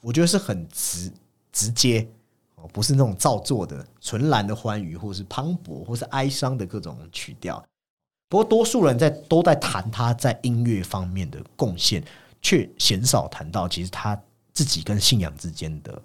[0.00, 1.12] 我觉得是很直
[1.52, 2.08] 直接
[2.54, 7.62] 哦，不是那种造作的纯然的欢愉，或是磅礴，或是哀伤的各种曲调。
[8.28, 12.02] 不过，多数人在都在谈他在音乐方面的贡献。
[12.44, 14.20] 却鲜少谈到，其实他
[14.52, 16.02] 自己跟信仰之间的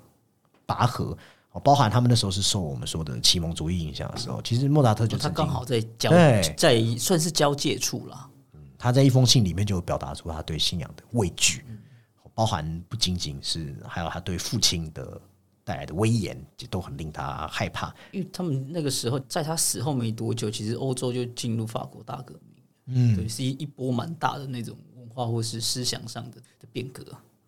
[0.68, 1.18] 拔河，
[1.60, 6.10] 包含他们那时候是受我们说的启蒙主义影响的时候，其实莫扎特就他刚好在交
[6.56, 8.30] 在算是交界处了。
[8.78, 11.66] 他在一封信里面就表达出他对信仰的畏惧，
[12.34, 15.20] 包含不仅仅是还有他对父亲的
[15.64, 17.94] 带来的威严，就都很令他害怕。
[18.12, 25.08] 因为他们那个时候在他死后没多久，其实欧洲就进入法国大革命，嗯，对，是一一波蛮大的那种文。
[25.10, 27.04] 化或是思想上的的变革，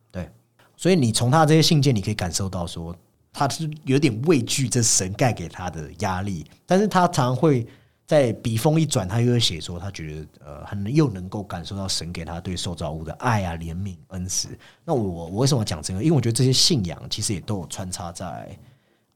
[0.10, 0.28] 对，
[0.76, 2.96] 所以你从他这些信件，你可以感受到说，
[3.32, 7.66] 他是有点畏惧这神盖给他的压力，但是他常常会
[8.06, 14.50] 在笔锋一转，他又会写说，他觉得呃，很又能够感受到神给他对受造物的爱啊、怜悯、恩慈。
[14.84, 16.04] 那我我为什么讲这个？
[16.04, 18.58] 因为我觉得这些信仰其实也都有穿插在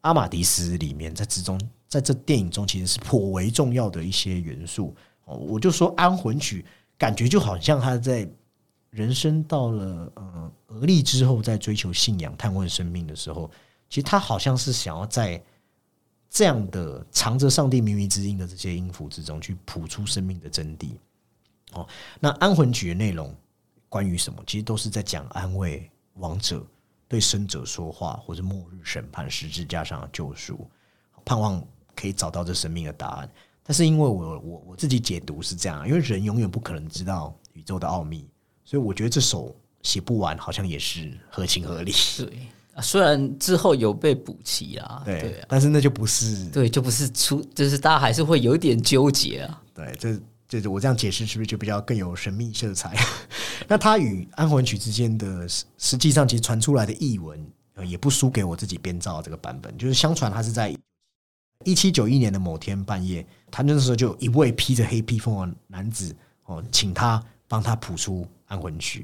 [0.02, 4.96] 阿玛迪斯里面，在之中，在这电影中其实是颇为重要的一些元素。
[5.26, 6.66] 我就说安魂曲，
[6.98, 8.28] 感觉就好像他在。
[8.94, 13.50] 人生到了呃而立之后，在追求信仰、探问生命的时候，
[13.94, 15.40] 其实他好像是想要在
[16.28, 20.94] 这样的藏着上帝秘密之音的这些音符之中，去谱出生命的真谛。
[21.74, 21.88] 哦，
[22.20, 23.32] 那安魂曲的内容
[23.90, 24.44] 关于什么？
[24.48, 26.66] 其实都是在讲安慰亡者、
[27.08, 30.68] 对生者说话，或者末日审判、十字架上的救赎，
[31.24, 31.64] 盼望
[31.96, 33.32] 可以找到这生命的答案。
[33.62, 38.28] 但是因为我我我自己解读是这样，因为人永远不可能知道宇宙的奥秘。
[38.66, 41.94] 所以我觉得这首写不完，好像也是合情合理。
[42.18, 42.48] 对，
[42.82, 49.62] 虽然之后有被补齐啦，对，但是那就不是，对，就不是出，就是大家还是会有一点纠结啊。
[49.74, 52.96] 对，这这我这样解释是不是就比较更有神秘色彩？
[53.68, 57.40] 那他与安魂曲之间的实际上其实传出来的译文，
[57.86, 59.78] 也不输给我自己编造这个版本。
[59.78, 60.76] 就是相传他是在
[61.64, 68.28] 一七九一年的某天半夜，他那时候就有一位披着黑披风的男子哦，请他帮他谱出。
[68.46, 69.04] 安魂曲，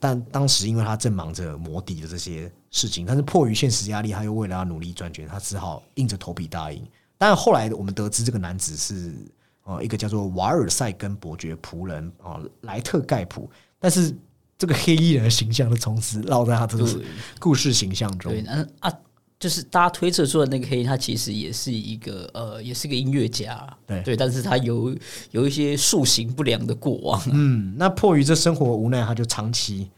[0.00, 6.82] 但当时因为他正忙着磨底的这些事情，但是迫于现实压力，他又为了要努力赚钱，他只好硬着头皮答应。
[7.18, 9.14] 但后来我们得知，这个男子是
[9.62, 14.16] 呃一个叫做瓦尔塞根伯爵仆人啊莱特盖普，但是
[14.58, 17.00] 这个黑衣人的形象就从此烙在他这个
[17.38, 18.32] 故事形象中。
[18.32, 18.92] 对，嗯啊。
[19.40, 24.94] 就是大家推测出的那个黑，他其实也是一个呃，也是个音乐家，对对，但是他有
[25.30, 27.18] 有一些塑形不良的过往。
[27.32, 29.90] 嗯，那迫于这生活无奈，他就长期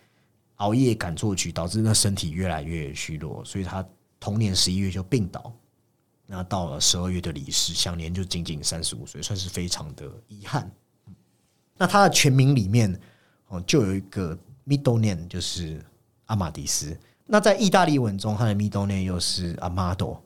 [0.56, 3.84] 熬夜赶作曲，导致那身体越来越虚弱，所以他
[4.20, 5.52] 同年十一月就病倒，
[6.24, 10.70] 那到了十二月的离世，享年就仅仅三十五岁，算是非常的遗憾。
[11.76, 12.96] 那他的全名里面
[13.48, 15.84] 哦，就有一个 middle name，就是
[16.26, 16.96] 阿玛迪斯。
[17.26, 20.18] 那在意大利文中，它的 middle name 又是 Amado，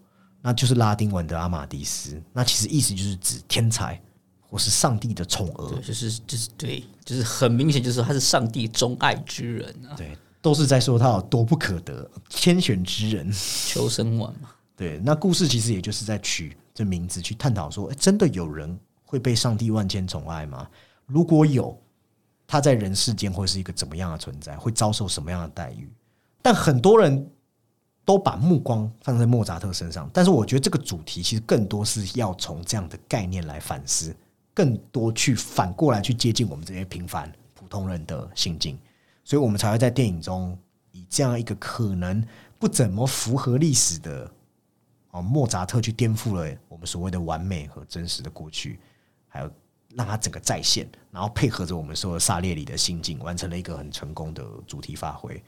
[0.43, 2.21] 那就是拉丁文的阿马迪斯。
[2.33, 4.01] 那其实意思就是指天才
[4.41, 13.31] 或是上帝的宠儿，对，就是就是对，就是很明显，就是他是上帝钟爱之人啊，对，都是在说他有多不可得，天选之人，
[13.67, 14.51] 求生丸嘛。
[14.77, 20.69] 对，那故事其实也就是在取这名字去探讨说，哎，真的有人会被上帝万千宠爱吗？
[21.07, 21.77] 如果有，
[22.47, 24.57] 他在人世间会是一个怎么样的存在？
[24.57, 25.91] 会遭受什么样的待遇？
[26.43, 27.31] 但很多人
[28.05, 34.15] 都把目光放在莫扎特身上，但是我觉得这个主题其实更多是要从这样的概念来反思，
[34.55, 38.79] 更多去反过来去接近我们这些平凡普通人的心境，
[39.25, 40.57] 所以我们才会在电影中
[40.93, 42.25] 以这样一个可能
[42.59, 44.31] 不怎么符合历史的
[45.11, 48.79] 哦莫扎特去颠覆了我们所谓的完美和真实的过去，
[49.27, 49.51] 还有
[49.97, 55.43] 让他整个再现，然后配合着我们说的萨列里的心境，完成了一个很成功的主题发挥。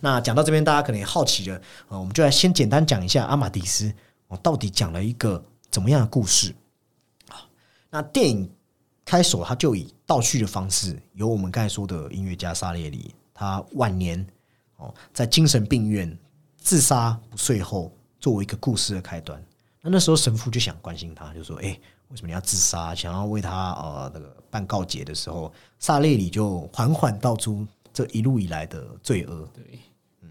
[0.00, 3.92] 那讲到这边，大家可能也好奇了，呃，我们就来先简单讲一下阿马迪斯
[4.28, 6.54] 哦，到底讲了一个怎么样的故事
[7.28, 7.40] 啊？
[7.88, 8.50] 那电影
[9.04, 14.26] 开首，他就以倒叙的方式，由我们刚才说的音乐家萨列里，他晚年
[14.76, 16.18] 哦在精神病院
[16.58, 19.42] 自杀不遂后，作为一个故事的开端。
[19.80, 21.68] 那那时候神父就想关心他，就说：“哎，
[22.08, 22.94] 为什么你要自杀？
[22.94, 29.78] 想要为他呃那个办告解的时候，萨列里就缓缓道出。”这一路以来的罪恶，对，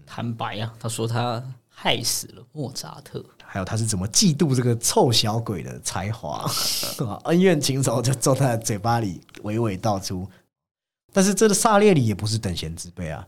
[0.04, 6.44] 坦白啊，他说他害死了莫扎特，还有他是怎么嫉妒这个臭小鬼的才华，
[7.24, 10.28] 恩怨情仇就从他的嘴巴里娓娓道出。
[11.12, 13.26] 但是这个萨列里也不是等闲之辈啊，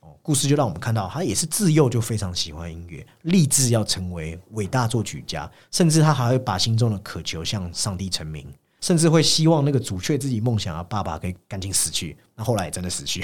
[0.00, 8.46] 哦，故事就让我们看到他也是自幼就非常喜欢音乐，立志要成为伟大作曲家，甚至他还会把心中的渴求向上帝成名。
[8.80, 12.16] 甚至会希望那个主却自己梦想的爸爸可以赶紧死去。
[12.34, 13.22] 那后来也真的死去。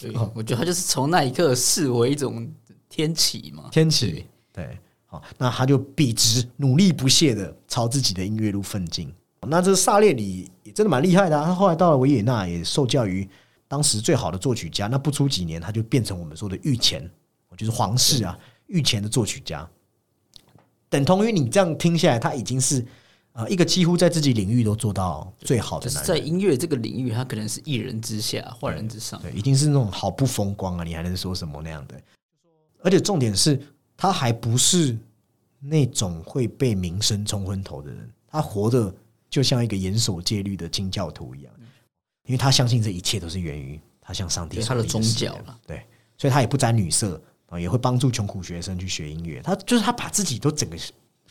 [0.00, 2.48] 对，我觉得他就是从那一刻视为一种
[2.88, 3.68] 天启嘛。
[3.70, 9.12] 天启，对，好，那他就笔直努力不懈的朝自己的音乐路奋进。
[9.48, 11.44] 那这萨列里也真的蛮厉害的。
[11.44, 13.28] 他后来到了维也纳，也受教于
[13.66, 14.86] 当时最好的作曲家。
[14.86, 17.10] 那不出几年，他就变成我们说的御前，
[17.56, 18.38] 就是皇室啊
[18.68, 19.68] 御前的作曲家。
[20.88, 22.86] 等同于你这样听下来，他已经是。
[23.32, 30.84] 啊，一个几乎在自己领域都做到最好的男人，在音乐这个领域，他可能是一人之下，万人之上，对，已经是那种毫不风光啊！
[30.84, 31.98] 你还能说什么那样的？
[32.82, 33.58] 而且重点是
[33.96, 34.98] 他还不是
[35.58, 38.94] 那种会被名声冲昏头的人，他活的
[39.30, 41.54] 就像一个严守戒律的清教徒一样，
[42.26, 45.86] 因为他相信这一切都是源于他向上帝他的宗教了，对，
[46.18, 50.76] 所以他也不沾女色啊，也会帮助穷苦学生去学音乐，他就是他把自己都整个。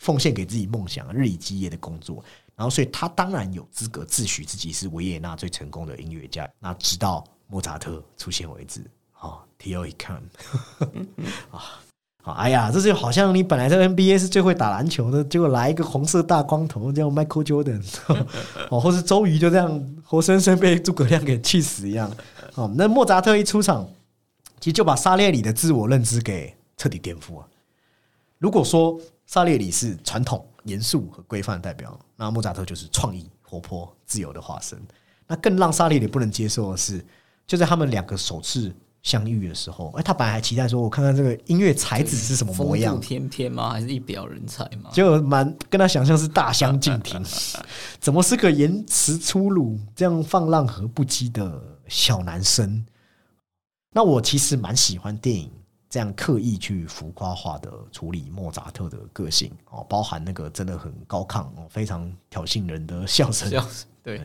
[0.02, 2.16] 奉献给自己梦想，日以继夜的工作，
[2.56, 6.48] 然后，所以他当然有资格自诩自己是维也纳最成功的音乐家。
[6.58, 10.20] 那直到莫扎特出现为止，好，till he come
[11.52, 11.78] 啊，
[12.20, 17.82] 好，哎呀，这就好像你本来在 NBA 是最会打篮球的，结果来一个红色大光头叫 Michael Jordan，
[18.70, 22.10] 哦，或是周瑜就这样活生生被诸葛亮给气死一样。
[22.56, 23.88] 哦，那莫扎特一出场，
[24.58, 27.46] 其实就把沙列里的自我认知给彻底颠覆了。
[28.38, 34.80] 如果说萨列里是传统、严肃和规范的代表，那莫扎特就是创意、活泼、自由的化身。
[35.26, 37.04] 那更让萨列里不能接受的是，
[37.46, 43.70] 就在他们两个首次相遇的时候，哎，他本来还期待说：“我看看这个音乐才子是什么模样，翩翩吗？
[43.70, 47.24] 还是一表人才吗？”就蛮跟他想象是大相径庭。
[47.98, 52.84] 怎么是个言辞粗鲁、这样放浪和不羁的小男生？
[53.94, 55.50] 那我其实蛮喜欢电影。
[55.92, 63.50] 这样刻意去浮夸化的处理莫扎特的个性哦，包含那个真的很高亢哦，非常挑衅人的笑声，
[64.02, 64.18] 对。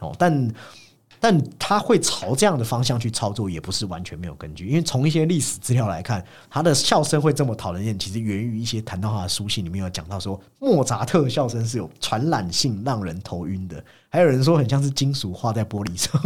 [0.00, 0.52] 哦，但
[1.20, 16.20] 但他会朝这样的方向去操作，也不是完全没有根据，因为从一些历史资料来看，他的笑声会这么讨人厌，其实源于一些谈到他的书信里面有讲到说，莫扎特笑声是有传染性，让人头晕的，还有人说很像是金属画在玻璃上。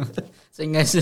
[0.52, 1.00] 这应该是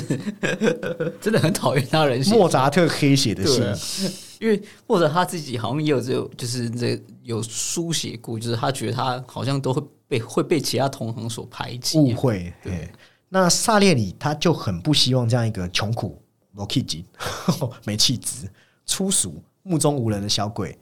[1.20, 2.22] 真的很讨厌他人。
[2.28, 12.52] 莫扎特黑写的信，因为或者他自己好像也有这，就是这有书写过，就是他觉得他好像都会被会被其他同行所排挤、误会。
[12.62, 12.90] 对，
[13.29, 16.21] 那萨列里他就很不希望这样一个穷苦、
[16.53, 17.05] 没气质、
[17.85, 18.49] 没气质、
[18.85, 20.79] 粗俗、目中无人的小鬼，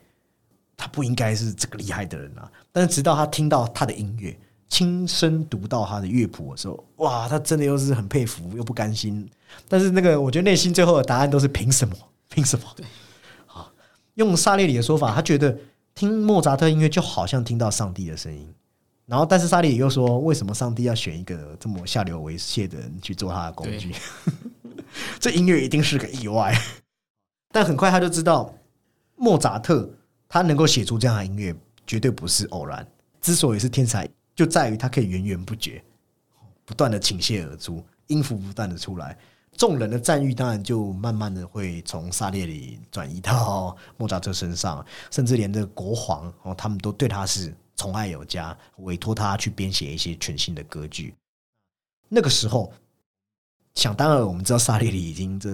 [0.77, 2.51] 他不应该是这个厉害的人啊！
[2.71, 4.39] 但是直到他听到他的音乐。
[4.67, 9.29] 亲身读到他的乐谱的时候，哇，他真的又是很佩服又不甘心，
[9.69, 11.95] 但是那个我觉得内心最后的答案都是凭什么？
[12.29, 12.65] 凭什么？
[12.75, 12.85] 对，
[13.47, 13.71] 好，
[14.15, 15.57] 用萨列里的说法，他觉得
[15.95, 18.53] 听莫扎特音乐就好像听到上帝的声音。
[19.07, 23.95] 然后，但是萨列里又说，为什么上帝要选一个这么下流猥亵的人去做他的工具？
[25.21, 26.57] 这音乐一定是个意外。
[27.53, 28.53] 但很快他就知道，
[29.17, 29.89] 莫扎特
[30.29, 31.55] 他能够写出这样的音乐，
[31.87, 32.87] 绝对不是偶然。
[33.21, 35.83] 之所以是天才，就在于他可以源源不绝，
[36.65, 39.17] 不断的倾泻而出，音符不断的出来。
[39.57, 51.15] 众人的赞誉当然就慢慢的会从萨列里转移到莫扎特身上，甚至连这个国皇哦，他们都对他是宠爱有加，委托他去编写一些全新的歌剧。
[52.09, 52.73] 那个时候，
[53.75, 55.51] 想当然，我们知道萨列里已经这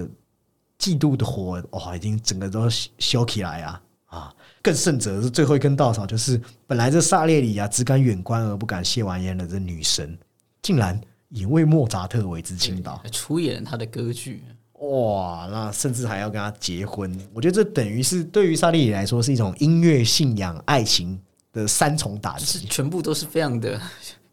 [0.79, 4.35] 嫉妒的火哇，已经整个都烧起来啊啊！
[4.63, 10.19] 更甚者是最后一根稻草，就是本来这萨列里啊，只敢远观而不敢亵玩焉的这女神，
[10.63, 11.01] 竟然。
[11.31, 14.43] 也为莫扎特为之倾倒，出演他的歌剧，
[14.81, 15.49] 哇！
[15.49, 17.17] 那甚至还要跟他结婚。
[17.33, 21.17] 我觉得这等于是对于萨利里来说是一种音乐信仰、爱情
[21.53, 23.81] 的三重打击，全部都是非常的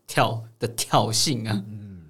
[0.05, 1.63] 挑的挑衅啊！
[1.67, 2.01] 嗯，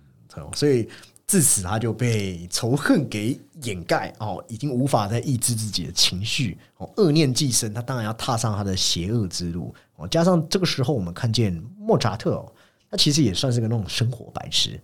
[0.54, 0.89] 所以
[1.26, 10.08] 自此他就被仇恨给掩盖哦，已经无法再抑制自己的情绪哦，恶念既生，他当然要踏上他的邪恶之路哦。
[10.08, 12.54] 加上这个时候，我们看见莫扎特哦。
[12.89, 14.80] 他其实也算是个那种生活白痴，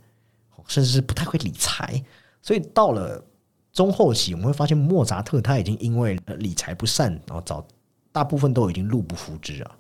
[0.68, 2.04] 甚至是不太会理财。
[2.42, 3.24] 所以到了
[3.72, 7.66] 中后期，我们会发现莫扎特他已经因为理财不善，然后早
[8.12, 9.72] 大部分都已经入不敷支啊。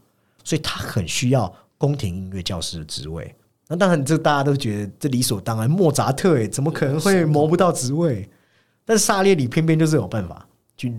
[0.43, 3.33] 所以他很需要宫廷音乐教师的职位。
[3.67, 5.69] 那当然，这大家都觉得这理所当然。
[5.69, 8.29] 莫扎特诶，怎么可能会谋不到职位？
[8.85, 10.93] 但萨列里偏偏就是有办法去。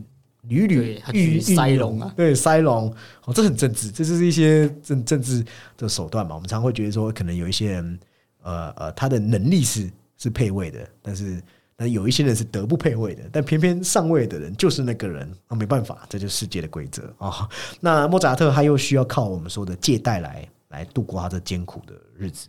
[0.47, 5.43] 屡屡遇塞隆啊，对塞隆哦，这很政治，这就是一些政政治
[5.75, 6.35] 的手段嘛。
[6.35, 7.99] 我们常会觉得说，可能有一些人，
[8.43, 11.43] 呃呃，他的能力是是配位的，但是
[11.77, 17.49] 那有一些人是德不配位的，但偏偏上位的人就是那个人啊，没办法，这就是世界的规则啊。
[17.81, 22.49] 那莫扎特他又需要靠我们说的借贷来来度过他这艰苦的日子，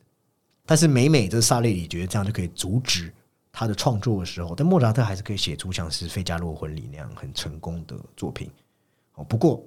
[0.66, 3.12] 但是每每这萨列里觉得这样就可以阻止。
[3.58, 8.52] 他的创作的时候，但莫扎特还是可以写出像是《费加罗婚礼》那样很成功的作品。
[9.14, 9.64] 哦，不过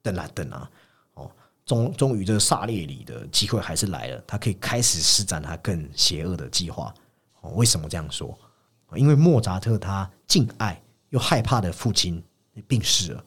[0.00, 0.70] 等啊等啊，
[1.12, 1.30] 哦，
[1.66, 6.94] 终终于这萨列里的机会还是来了，他可以开始施展他更邪恶的计划。
[7.42, 8.34] 哦，为什么这样说？
[8.96, 10.80] 因为莫扎特他敬爱
[11.10, 12.22] 又害怕的父亲
[12.66, 13.24] 病逝了，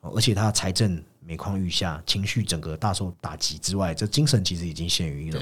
[0.00, 5.40] 而且他财政每况愈下，情绪整个大受打击之外，这精神其实已经陷于一种。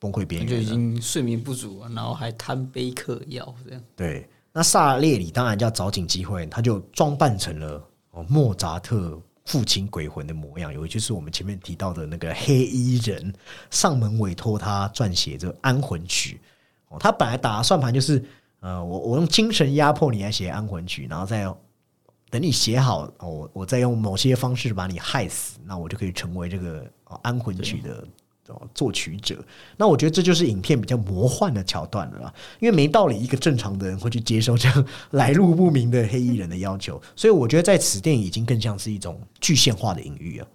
[0.00, 3.82] 崩溃边缘，就已经睡眠不足，然后还贪杯嗑药这样。
[3.96, 13.32] 对，那萨列里当然就要找紧机会，他就装扮成了哦莫扎特父亲鬼魂的模样，尤其是我们前面提到的那个黑衣人
[13.70, 16.38] 上门委托他撰写这安魂曲。
[16.88, 18.22] 哦，他本来打算盘就是，
[18.64, 21.44] 呃，我我用精神压迫你来写安魂曲，然后再
[22.30, 28.02] 等你写好，我我再用某些方式把你害死，那我就可以成为这个安魂曲的。
[28.74, 29.42] 作曲者，
[29.74, 40.46] 那我觉得这就是影片比较魔幻的桥段了，因为没道理一个正常的人会去接受这样来路不明的黑衣人的要求，所以我觉得在此电影已经更像是一种具象化的隐喻啊。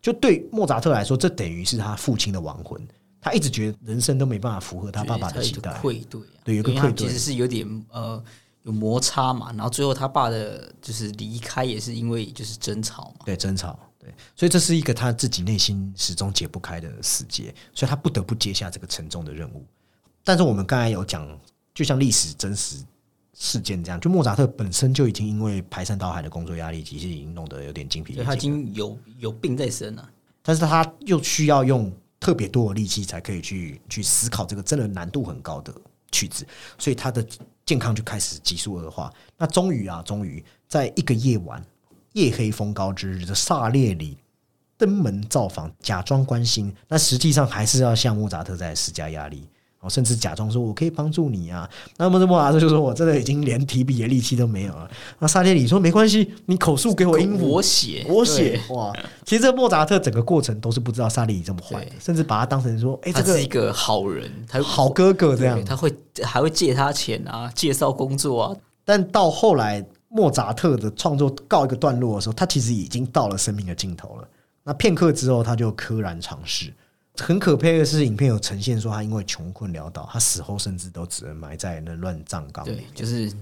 [0.00, 2.80] 就对莫扎特来说，这等于是他父亲的亡魂，
[3.22, 8.22] 他一直觉得人生都没办法符合他爸爸的期待，愧对，对，有个愧对，其实是有点呃
[8.64, 13.78] 有摩擦嘛，然后最后他爸的就是离开也是因为就是争吵嘛，对，争吵。
[13.98, 19.64] 对，所以这是一个他自己内心始终解不开的死结，所以他不得不接下这个沉重的任务。
[20.24, 21.24] 但是我们刚才有讲，
[21.72, 22.84] 就像历史真实
[23.32, 30.10] 事件这样，就莫扎特本身就已经因为排山倒海的工作压力，其实已经弄得有点精疲力尽，他已经有有病在身了。
[30.42, 35.74] 但是他又需要用特别多的力气才可以去去思考这个真的难度很高的
[36.12, 36.46] 曲子，
[36.78, 37.26] 所以他的
[37.66, 39.12] 健康就开始急速恶化。
[39.36, 41.60] 那终于啊，终于在一个夜晚。
[42.12, 44.18] 夜黑风高之日，的萨列里
[44.76, 49.48] 登门造访，假装关心，那实际上还是要向莫扎特在施加压力，
[49.82, 51.68] 哦，甚至假装说我可以帮助你啊。
[51.98, 54.90] 那么这莫扎特就说我真的已经连提笔的力气都没有了。
[55.18, 58.58] 那萨列里说没关系，你口述给我音符，我写，我写。
[58.70, 58.92] 哇，
[59.26, 68.56] 其实这莫扎特整个过程都是不知道萨列里这么坏，甚至把他当成说，哎，这是一个好人，他好哥哥这样，他会还会借他钱啊，介绍工作啊。
[68.84, 69.84] 但到后来。
[70.14, 74.28] 莫扎特的创作告一个段落的时候，他其实已经到了生命的尽头了。
[74.62, 76.70] 那片刻之后，他就溘然长逝。
[77.18, 82.64] 很可悲的是，影片有呈现说，他因为穷困潦倒，他死后甚至都只能埋在那乱葬岗。
[82.64, 83.32] 对，就是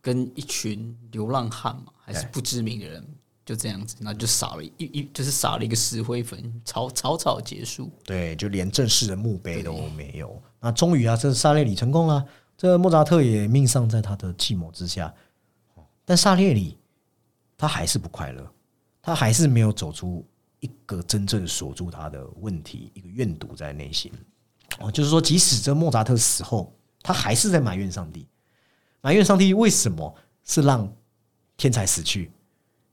[0.00, 3.06] 跟一群流浪汉嘛，还是不知名的人，
[3.44, 7.90] 就这样子，那就撒了一一，就是撒了一个石灰粉，草草草结束。
[8.04, 10.42] 对，就连正式的墓碑都没有。
[10.58, 12.24] 那终于啊，这萨列里成功了，
[12.56, 15.12] 这莫扎特也命丧在他的计谋之下。
[16.06, 16.78] 但萨列里
[17.58, 18.50] 他还是不快乐，
[19.02, 20.26] 他还是没有走出
[20.60, 24.12] 一个真正锁住他的问题，一个怨毒在内心。
[24.78, 28.26] 哦，就是说，即使这莫扎特死后，他还是在埋怨上帝，
[29.00, 30.90] 埋怨上帝为什么是让
[31.56, 32.30] 天才死去，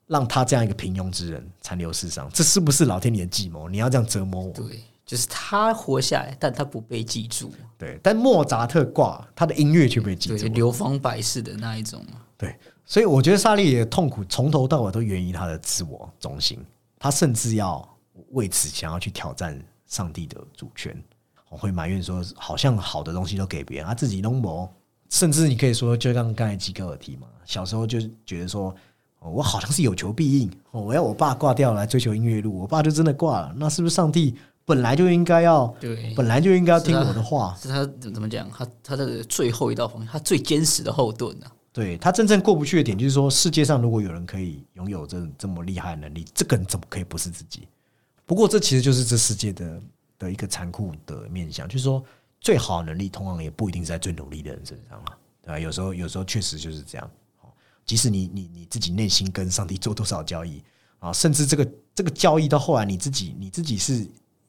[0.07, 3.69] 让他这样一个平庸之人残留世上，这是不是老天爷的计谋？
[3.69, 4.51] 你要这样折磨我？
[4.53, 7.51] 对，就是他活下来，但他不被记住。
[7.77, 12.03] 对，但莫扎特挂他的音乐却被记住，流芳百世的那一种。
[12.35, 12.55] 对，
[12.85, 16.59] 所以我觉得萨利的痛苦从头到尾都源于他的自我中心，
[16.99, 17.87] 他甚至要
[18.31, 20.95] 为此想要去挑战上帝的主权，
[21.49, 24.67] 我会埋怨说，好像好的东西都给别人，他自己弄不。
[25.09, 28.75] 甚至你可以说，就像刚才吉格尔提嘛，小时候就觉得说，
[29.21, 34.35] 我好像是有求必应，我要我爸挂掉来追求音乐路，我爸就真的挂了，那是不是上帝
[34.65, 37.55] 本来就应该要对，本来就应该要听我的话？
[37.57, 38.49] 是他怎么讲？
[38.51, 41.47] 他他的最后一道防线，他最坚实的后盾呢？
[41.71, 47.67] 对他真正过不去的点，就是说，世界上如果有人可以拥有这这么厉害的能力，这个人怎么可以不是自己？
[48.25, 49.81] 不过，这其实就是这世界的
[50.19, 52.03] 的一个残酷的面相，就是说，
[52.41, 55.17] 最好能力，通常也不一定是在最努力的人身上啊。
[55.43, 55.59] 对吧？
[55.59, 57.11] 有时候，有时候确实就是这样。
[57.85, 60.61] 即使你你你自己内心跟上帝做多少交易
[60.99, 64.05] 啊，甚至这个这个交易到后来，你自己你自己是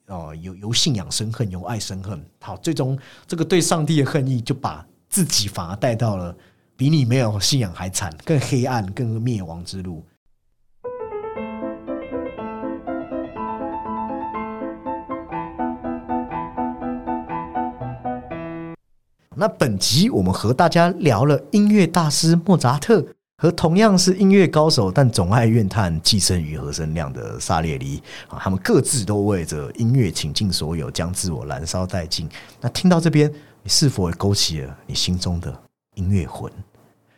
[0.06, 2.20] 哦，由由信仰生恨，由爱生恨。
[2.40, 2.98] 好，最终
[3.28, 6.36] 这个对上帝的恨意，就把自己反而带到了。
[6.78, 10.04] 比你没有信仰还惨，更黑暗、更灭亡之路。
[19.34, 23.04] 那本集我们和大家聊了音乐大师莫扎特
[23.38, 32.28] 和同样是音乐高手但总爱怨叹寄生于和声量的萨列尼啊，他们各自都为着音乐倾尽所有，将自我燃烧殆尽。
[32.60, 33.28] 那听到这边，
[33.64, 35.52] 你是否也勾起了你心中的
[35.94, 36.48] 音乐魂？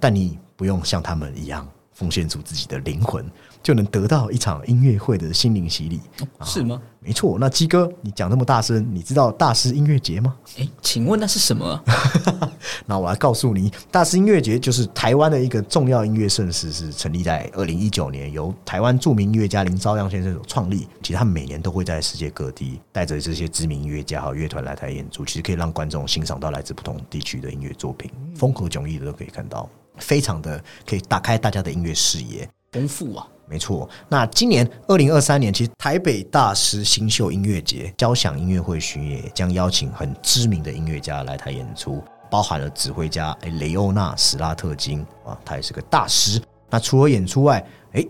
[0.01, 3.25] 但你不用像他们一样奉献出自己的灵魂。
[3.63, 6.01] 就能得到一场音乐会的心灵洗礼，
[6.47, 6.81] 是吗？
[6.99, 7.37] 没错。
[7.39, 10.35] 那鸡哥，你讲那么大声，你知道大师音乐节吗？
[10.59, 11.85] 哎，请问那是什么？
[12.87, 20.89] 那我来告诉你，大师音乐节就是台湾的一个重要音乐盛事，是成立在二零一九年，由台湾著名音乐家林朝阳先生所创立。
[21.03, 29.69] 其实他们每年都会在世界各地带着这些知名音乐家和乐团来台演出，其实可以让观众欣赏到来自不同地区的音乐作品，风格迥异的都可以看到，
[30.01, 33.27] 非常的可以打开大家的音乐视野，丰富啊。
[33.47, 46.41] 没错，那今年二零二三年，其实台北大师新秀音乐节交响音乐会巡演将邀请很知名的音乐家来台演出，包含了指挥家雷欧纳史拉特金啊，他也是个大师。
[46.71, 48.07] 那除了演出外，哎，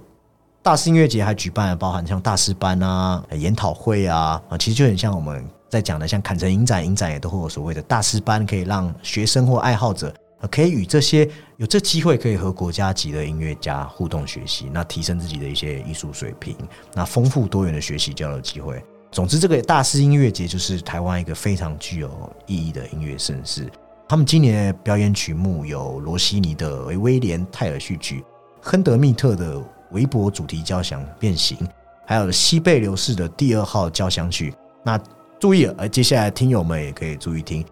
[0.61, 10.15] 大师音乐节还举办了包含像大师班啊、研讨会啊啊，其实就很像我们在讲的，像坎城影展，影展也都会有所谓的大师班，可以让学生或爱好者。
[10.49, 16.57] 可以与这些有这机会可以和国家级的音乐家互动学习，那提升自己的一些艺术水平，
[16.95, 18.83] 那丰富多元的学习交流机会。
[19.11, 22.09] 总之，这个大师音乐节就是台湾一个非常具有
[22.47, 23.69] 意义的音乐盛事。
[24.09, 28.21] 他们今年的表演曲目有罗西尼的《威廉泰尔序曲》，
[28.61, 29.57] 亨德密特的
[29.91, 31.59] 《韦伯主题交响变形》，
[32.07, 34.55] 还有西贝流士的第二号交响曲。
[34.83, 34.99] 那
[35.39, 37.65] 注意，而接下来听友们也可以注意听，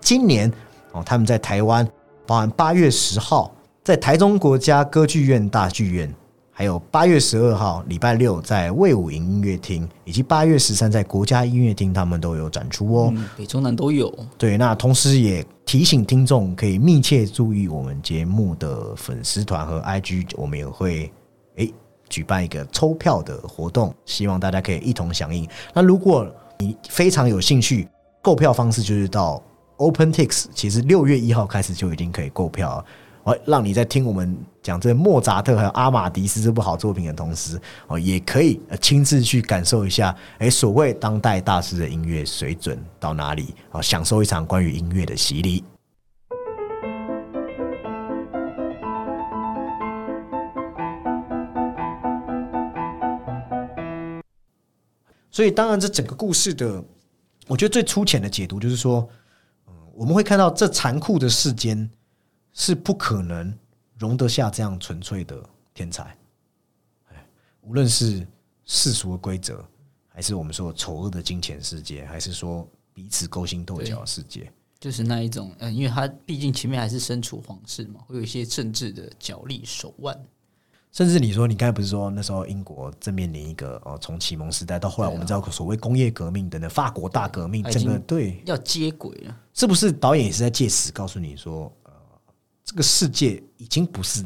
[0.00, 0.52] 今年
[0.92, 1.86] 哦，他们在台湾。
[2.26, 3.54] 包含八月十号
[3.84, 6.12] 在台中国家歌剧院大剧院，
[6.50, 13.14] 还有八月十二号礼拜六在魏武营音乐厅，以及八月十三在国家音乐厅，他们都有展出哦。
[13.36, 14.12] 北中南都有。
[14.36, 21.12] 对，那同时也提醒听众可以密切注意我们节目的粉丝团和 IG，我们也会
[21.54, 21.72] 诶
[22.08, 25.48] 举办一个抽票的活动，希望大家可以一同响应。
[25.72, 26.26] 那如果
[26.58, 27.86] 你非常有兴趣，
[28.20, 29.40] 购票方式就是到。
[29.78, 32.82] OpenTix 其实六月一号开始就已经可以购票，
[33.24, 45.62] 哦，让你在听我们讲这莫扎特还有阿玛迪斯这部好作品的同时，哦，也可以亲自去感受一下，哎，所谓当代大师的音乐水准到哪里，哦，享受一场关于音乐的洗礼。
[55.30, 56.82] 所以，当然，这整个故事的，
[57.46, 59.06] 我觉得最粗浅的解读就是说。
[59.96, 61.90] 我们会看到，这残酷的世间
[62.52, 63.56] 是不可能
[63.98, 65.42] 容得下这样纯粹的
[65.72, 66.14] 天才。
[67.62, 68.24] 无论是
[68.66, 69.66] 世俗的规则，
[70.06, 75.50] 还是我们说丑恶的金钱世界，还是说彼此勾心斗角的世界，就是那一种。
[75.58, 80.14] 嗯，因为他毕竟前面还是身处皇室嘛，会有一些政治的角力手腕。
[80.96, 89.92] 甚至你说，你刚才不是说那时候英国正面临一个哦，从启蒙时代到后来，我们知道所谓工业革命等等，法国大革命，整个对要接轨了，是不是？
[89.92, 91.92] 导演也是在借此告诉你说，呃，
[92.64, 94.24] 这个世界已经不是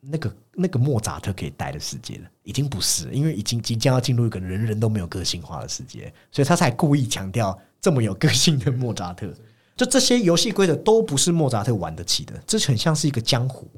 [0.00, 9.34] 那个那个莫扎特可以带的世界了，已经不是，因为已经即将要进入一个人人都没有个性化的世界，所以他才故意强调这么有个性的莫扎特。
[9.74, 13.68] 就这些游戏规则都不是莫扎特玩得起的，这很像是一个江湖。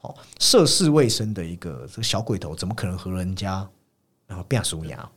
[0.00, 3.68] 哦，涉世未深的一个这个小鬼头，怎么可能和人家
[4.26, 5.08] 然后变俗牙？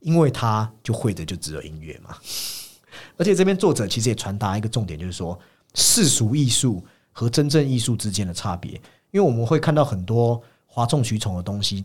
[0.00, 2.16] 因为他就会的就只有音乐嘛。
[3.16, 5.38] 而且这边作者其实也传达一个重点，就是说
[5.74, 8.72] 世俗艺术和真正艺术之间的差别。
[9.10, 11.84] 因为我们会看到很多哗众取宠的东西，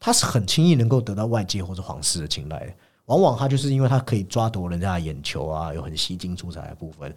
[0.00, 2.72] 它是很轻易能够得到外界或者皇室的青睐的。
[3.06, 7.14] 往往它就是因为它可以抓夺人家的眼球啊，有很吸睛出彩的部分。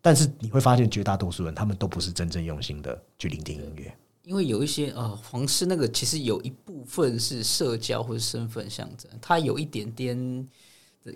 [0.00, 3.92] 但是你会发现，绝大多数人他们都不是真正用心的去聆听音乐，
[4.24, 10.48] 因为有一些呃皇室那个其实有一部分是社交或者身份象征，它有一点点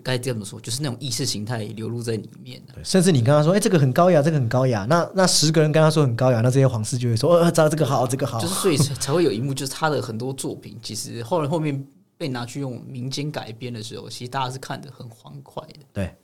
[0.03, 2.83] 该这么说，就是那种意识形态流露在里面的。
[2.83, 15.81] 甚至你跟他说：“哎，这个很高雅，这个很高雅。”那那十个人跟他说很高雅，那这些皇室就会说：“呃，这这个好，这个好。”就是所以 才会有一幕，就是他的很多作品，其实后来后面被拿去用民间改编的时候，其实大家是看得很欢快的。
[15.93, 16.15] 对。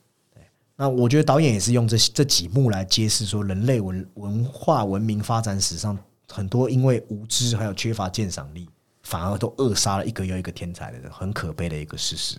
[0.81, 5.99] 那我觉得导演也是用这这几幕来揭示说，人类文文化文明发展史上
[6.29, 8.68] 很多因为无知还有缺乏鉴赏力，
[9.03, 12.37] 反而都扼杀了一个又一个天才的人，很可悲的一个事实。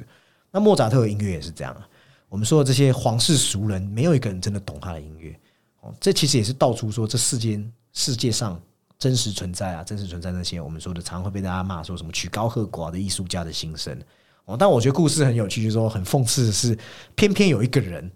[0.52, 1.86] 那莫扎特的音乐也是这样啊。
[2.30, 5.38] 我们说的这些皇室俗人，没有一个人真的懂他的音乐。
[5.82, 8.58] 哦，这其实也是道出说，这世间世界上
[8.98, 14.00] 真实存在啊，真实存在那些我们说的，常会被大家骂说什么曲高和寡的艺术家的心声。
[14.46, 16.78] 哦，但我觉得故事很有趣，就是说很讽刺的是，
[17.16, 18.10] 偏偏有一个人。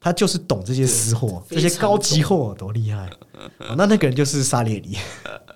[0.00, 3.10] 他就是懂这些私货，这些高级货多厉害！
[3.76, 4.96] 那那个人就是萨列里，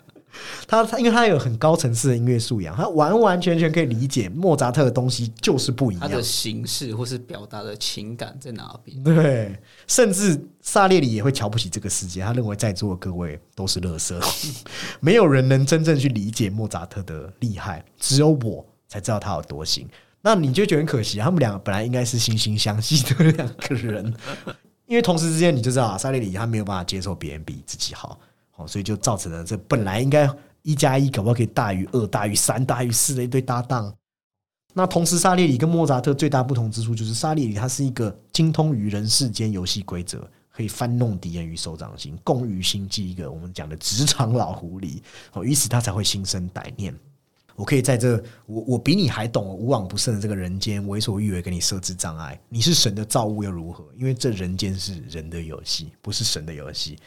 [0.66, 9.02] 他他因为他有很高层次的音乐素养，他完完全全可以理解莫扎特的东西就是不一样，他的形式或是表达的情感在哪边？
[9.04, 14.18] 对，甚至萨列里也会瞧不起这个世界，他认为在座的各位都是垃圾，
[15.00, 19.88] 没有人能真正去理解莫扎特的厉害，只有我才知道他有多行。
[20.22, 24.14] 那你就觉得很可惜，他们两个本来应该是惺惺相惜的两个人，
[24.86, 28.18] 因为同时之间你就知道，萨列里他没有办法接受别人比自己好，
[28.50, 30.30] 好，所以就造成了这本来应该
[30.62, 33.92] 一加一可不可以大于二、大于三、大于四的一对搭档。
[34.74, 45.02] 那同时，萨列里跟莫扎特最大不同之处就是，萨列里他是一个精通于人世间游戏规则，可以翻弄敌人于手掌心，共于心计一个我们讲的职场老狐狸，
[45.32, 46.94] 哦，于此他才会心生歹念。
[47.56, 52.40] 我可以在这我我比你还懂无往不胜的这个人间为所欲为，给你设置障碍。
[52.48, 53.84] 你是神的造物又如何？
[53.96, 56.98] 因为这人间是人的游戏，不是神的游戏。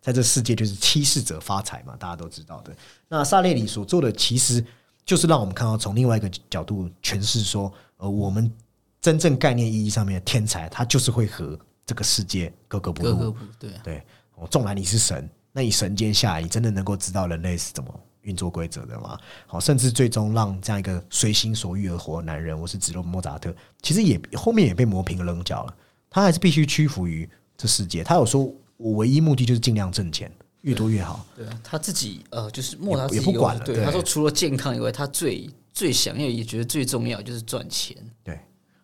[0.00, 2.76] 在这世界就是欺世者发财嘛，大家都知道的。
[3.08, 4.64] 那萨列里所做的，其实
[5.04, 8.52] 就是让我们看到从另外一个角度诠释说，呃，我们
[9.00, 13.16] 真正概念意义上面的天才，他就是会和这个世界格格不入。
[13.16, 14.06] 格格不对对，
[14.50, 18.00] 纵然你是神，那你神间下来，你真的能够知道人类是怎么？
[18.24, 25.74] 运作规则的嘛，好，甚至最终让这样一个随心所欲而活的男人，我是指的莫扎特，其实也后面也被磨平了棱角了。
[26.10, 28.02] 他还是必须屈服于这世界。
[28.02, 30.30] 他有说，我唯一目的就是尽量挣钱，
[30.62, 31.26] 越多越好。
[31.36, 33.64] 对啊，他自己呃，就是莫扎特也不管了。
[33.64, 37.96] 对，他说除了健康以外，他最最想要也觉得最重要就是赚钱。
[38.22, 38.38] 对，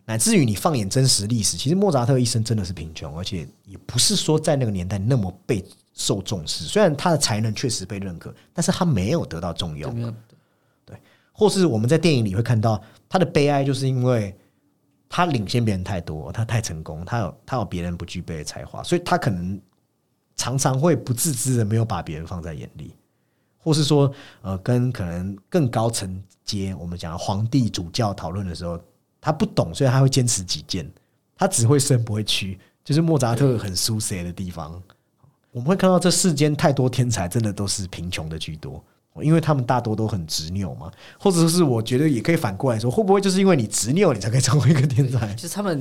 [0.05, 5.65] 乃至于你放眼真实历史，其实莫扎特一生真的是贫穷，而且也不是说在那个年代那么被。
[6.01, 10.15] 受重视，虽然他的才能确实被认可，但是他没有得到重用。
[10.87, 10.99] 对，
[11.31, 14.35] 或是我们在电影里会看到他的悲哀，就是因为
[15.11, 19.61] 他领先别人太多，他太成功，他有他有别人不具备的才华，所以他可能
[20.37, 22.97] 常常会不自知的没有把别人放在眼里，
[23.59, 28.81] 或是说呃，跟可能更高层阶我们讲皇帝主教讨论的时候，
[29.21, 30.91] 他不懂，所以他会坚持己见，
[31.37, 34.83] 他只会升不会屈，就是莫扎特很舒适的地方。
[35.53, 38.83] 我们会看到这世间太多天才，真的都是贫穷的居多，
[39.21, 45.33] 因为他们大多都很执拗嘛，或者是我觉得也可以反过来说，会不会就是因为你执拗，你才可以成为一个天才？
[45.35, 45.79] 就是他们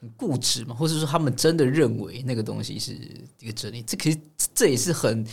[0.00, 2.92] 很固执嘛，或者说他们真的认为那个东西是
[3.40, 4.18] 一个真理，这可是
[4.52, 5.24] 这也是很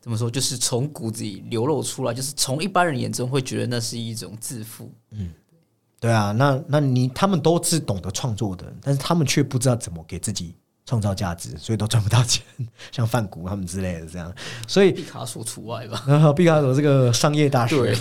[0.00, 4.90] 怎么说，就是从骨子里流露出来，就是从一般人眼中会觉得那是一种自负。
[5.10, 5.30] 嗯，
[6.00, 10.54] 对啊，那那你他们都是懂得创作的，但是他们却不知道怎么给自己。
[10.88, 12.42] 创造价值，所以都赚不到钱，
[12.90, 14.34] 像范谷他们之类的这样，
[14.66, 16.02] 所以毕卡索除外吧。
[16.32, 17.94] 毕卡索这个商业大师，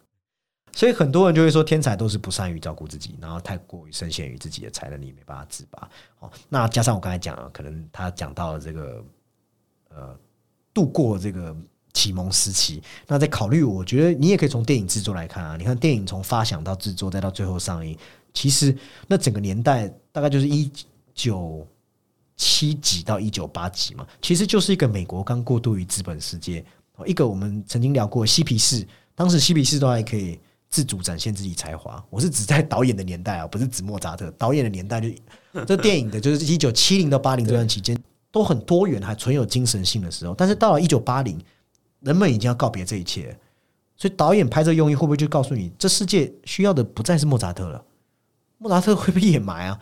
[0.72, 5.86] 所以很多人就会说，天才都是不善于照顾自己，然后太过于深陷于自己的才能里，没办法自拔。
[6.20, 9.04] 哦，那加上我刚才讲了，可能他讲到了这个，
[9.90, 10.16] 呃，
[10.72, 11.54] 度过这个
[11.92, 12.82] 启蒙时期。
[13.06, 15.58] 那在考虑，我觉得你也可以从电影制作来看啊。
[15.58, 17.94] 你看电影从发想到制作，再到最后上映，
[18.32, 18.74] 其实
[19.06, 20.72] 那整个年代大概就是一
[21.12, 21.68] 九。
[22.36, 26.64] 七几到一九八几嘛，其实就是一个美国刚过渡于资本世界，
[27.06, 32.02] 一个我们曾经聊过嬉皮士，当时嬉皮士都还可以自主展现自己才华。
[32.08, 34.30] 我是指在导演的年代啊，不是指莫扎特。
[34.38, 35.08] 导演的年代就
[35.66, 37.96] 这电影的，就是一九七零到八零这段期间，
[38.30, 40.34] 都很多元，还存有精神性的时候。
[40.34, 41.38] 但是到了一九八零，
[42.00, 43.36] 人们已经要告别这一切，
[43.96, 47.84] 所以导演拍这用意会不会就告诉你，这世界需要的不再是莫扎特了？
[48.58, 49.78] 莫扎特会被掩埋啊？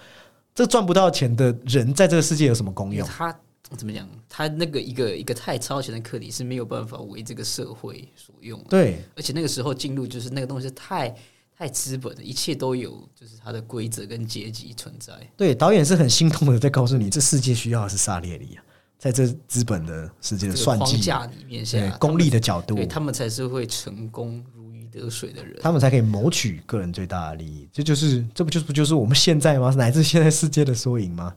[0.54, 3.06] 这赚不到钱的人在这个世界有什么功用？
[3.06, 3.34] 他
[3.76, 4.08] 怎么讲？
[4.28, 8.60] 他那个一个一个太超前的课题是没有办法为这个社会所用。
[8.68, 11.14] 对，而且那个时候进入就是那个东西太
[11.56, 15.14] 太资本的，一切都有就是它的规则跟阶级存在。
[15.36, 18.64] 对，导演是很心痛的，在告诉你，这世界需要的是萨列里啊，
[18.98, 24.44] 在这资本的世界的算计框架里面，对功利的角度，对他们才是会成功。
[24.92, 27.68] 得水的人，他们才可以谋取个人最大的利益。
[27.72, 29.72] 这就是，这不就是不就是我们现在吗？
[29.76, 31.34] 乃至现在世界的缩影吗？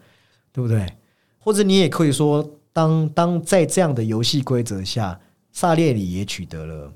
[0.51, 0.91] 对不对？
[1.39, 5.19] 或者你也可以说，当当在这样的游戏规则下，
[5.51, 6.93] 萨列里也取得了，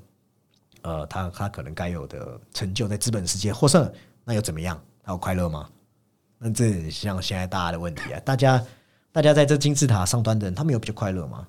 [0.82, 3.90] 呃，他他可能该有的成就，在资本世界获胜，
[4.24, 4.80] 那又怎么样？
[5.02, 5.68] 他有快乐吗？
[6.38, 8.64] 那这像现在大家的问题啊，大家
[9.12, 11.46] 大家在这金字塔上端的人，他们有比较快乐吗？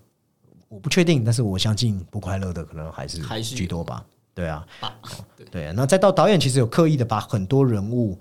[0.68, 4.06] 我不确定，但是我相信不快乐的可能还是还是居多吧。
[4.40, 4.66] 对啊，
[5.52, 8.18] 对，那再到导演其实有刻意的把很多人物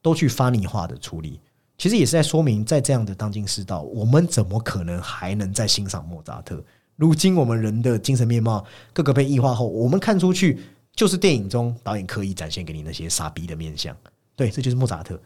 [0.00, 1.40] 都去发拟化的处理，
[1.76, 6.62] 其实也是在说明，在这样的当今世道，我们怎么可能还能再欣赏莫扎特？
[6.94, 10.60] 如今我们人的精神面貌各个被异化后，我们看出去
[10.94, 13.96] 就是电影中导演刻意展现给你那些傻逼的面相。
[14.36, 15.20] 对，这就是莫扎特。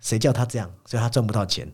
[0.00, 0.72] 谁叫他这样？
[0.86, 1.70] 所以他赚不到钱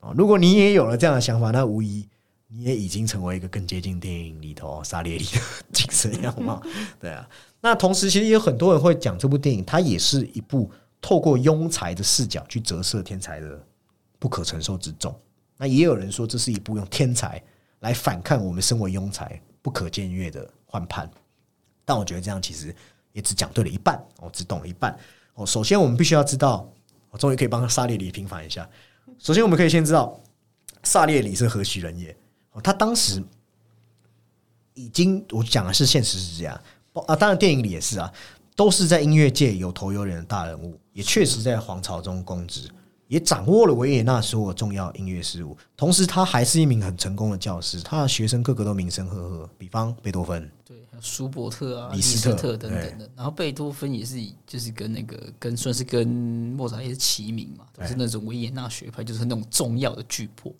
[0.00, 0.12] 啊！
[0.16, 2.08] 如果你也有了这样的想法，那无疑。
[2.54, 5.40] 你也已经成为一个更接近电影里头沙列里的
[5.72, 6.62] 精神样貌，
[7.00, 7.26] 对啊。
[7.64, 10.68] 那同时，其实也有很多人会讲这部电影，它也是一部
[11.00, 13.64] 透过庸才的视角去折射天才的
[14.18, 15.14] 不可承受之重。
[15.56, 17.40] 那也有人说，这是一部用天才
[17.78, 21.08] 来反抗我们身为庸才不可僭越的幻判。
[21.84, 22.74] 但我觉得这样其实
[23.12, 24.98] 也只讲对了一半，我只懂了一半。
[25.34, 26.68] 哦，首先我们必须要知道，
[27.10, 28.68] 我终于可以帮萨列里平反一下。
[29.18, 30.20] 首先，我们可以先知道
[30.82, 32.16] 萨列里是何许人也。
[32.60, 33.22] 他当时
[34.74, 36.60] 已经，我讲的是现实是这样
[37.06, 38.12] 啊，当然电影里也是啊，
[38.54, 42.68] 都是在音乐界有头有脸的大人物，也确实在皇朝中公职，
[43.08, 45.56] 也掌握了维也纳所有重要音乐事务。
[45.76, 53.10] 同时，他还是一名很成功的教师，他的学生个个都名声赫赫，比方贝多芬，对，舒伯特啊，李斯特等等的。
[53.16, 54.16] 然后贝多芬也是，
[54.46, 60.52] 就是跟那个跟算是跟莫扎特是齐名嘛，都是那种维也纳学派，就是那种重要的巨擘。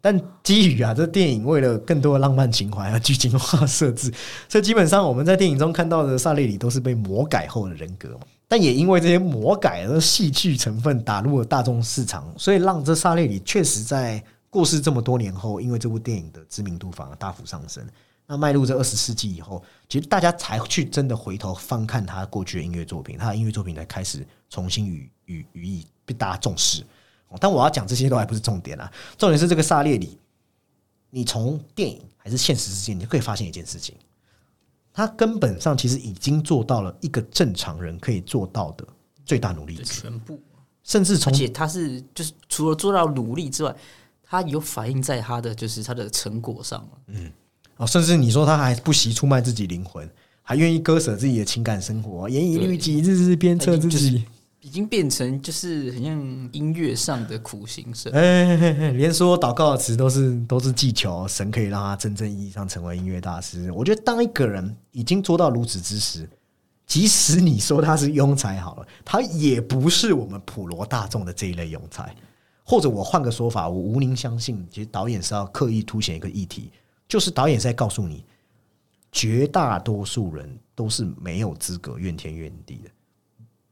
[0.00, 4.12] 但基于啊，这电影为了更多的浪漫情怀啊，剧情化设置，
[4.48, 8.20] 所以基本上我们在电影中看到的萨列里都是被魔改后的人格嘛。
[8.48, 17.84] 但也因为这些魔改的戏剧成分打入了大众市场，所以让这萨列里确实在过世这么多年后，因为这部电影的知名度反而大幅上升。
[18.28, 26.84] 那迈入这二十世纪以后，其实大家才去真的回头翻看他过去的音乐作品，他的音乐作品才开始重新予予予以被大家重视。
[27.40, 30.18] 但我要讲这些都还不是重点啊，重点是这个萨列里，
[31.10, 33.94] 你从电影还是现实之间，你就可以发现一件事情，
[34.92, 38.86] 他根本上其实已经做到了一个正常人可以做到的
[39.24, 40.40] 最大努力，全部，
[40.82, 43.76] 甚至从而且他是就是除了做到努力之外，
[44.22, 47.30] 他有反映在他的就是他的成果上嗯，
[47.76, 50.08] 哦，甚至你说他还不惜出卖自己灵魂，
[50.42, 54.24] 还愿意割舍自己的情感生活，严以律己，日日鞭策自己。
[54.66, 63.70] 已经变成就是很像音乐上的苦行僧，哎，连说祷告的词都是都是祈求神可以让他真正意义上成为音乐大师。
[63.70, 66.28] 我觉得当一个人已经做到如此之时，
[66.84, 72.12] 即使你说他是庸才好了，他也不是我们普罗大众的这一类庸才。
[72.64, 76.72] 或者我换个说法，我无宁相信，其实导演是要刻意凸显一个议题，
[77.06, 78.24] 就是导演是在告诉你，
[79.12, 82.90] 绝大多数人都是没有资格怨天怨地的。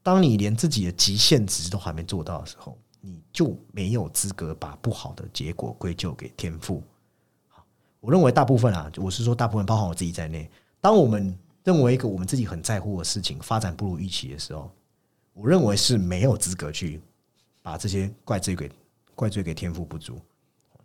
[0.05, 6.83] 当你连自己的极限值都还没做到的时候，你就没有资格把不好的结果归咎给天赋。
[7.47, 7.65] 好，
[7.99, 10.47] 我认为大部分啊，我是说大部分，包含我自己在内，
[10.79, 14.71] 当我们认为一个我们自己很在乎的事情发展不如预期的时候，
[15.33, 17.01] 我认为是没有资格去
[17.63, 18.71] 把这些怪罪给
[19.15, 20.21] 怪罪给天赋不足。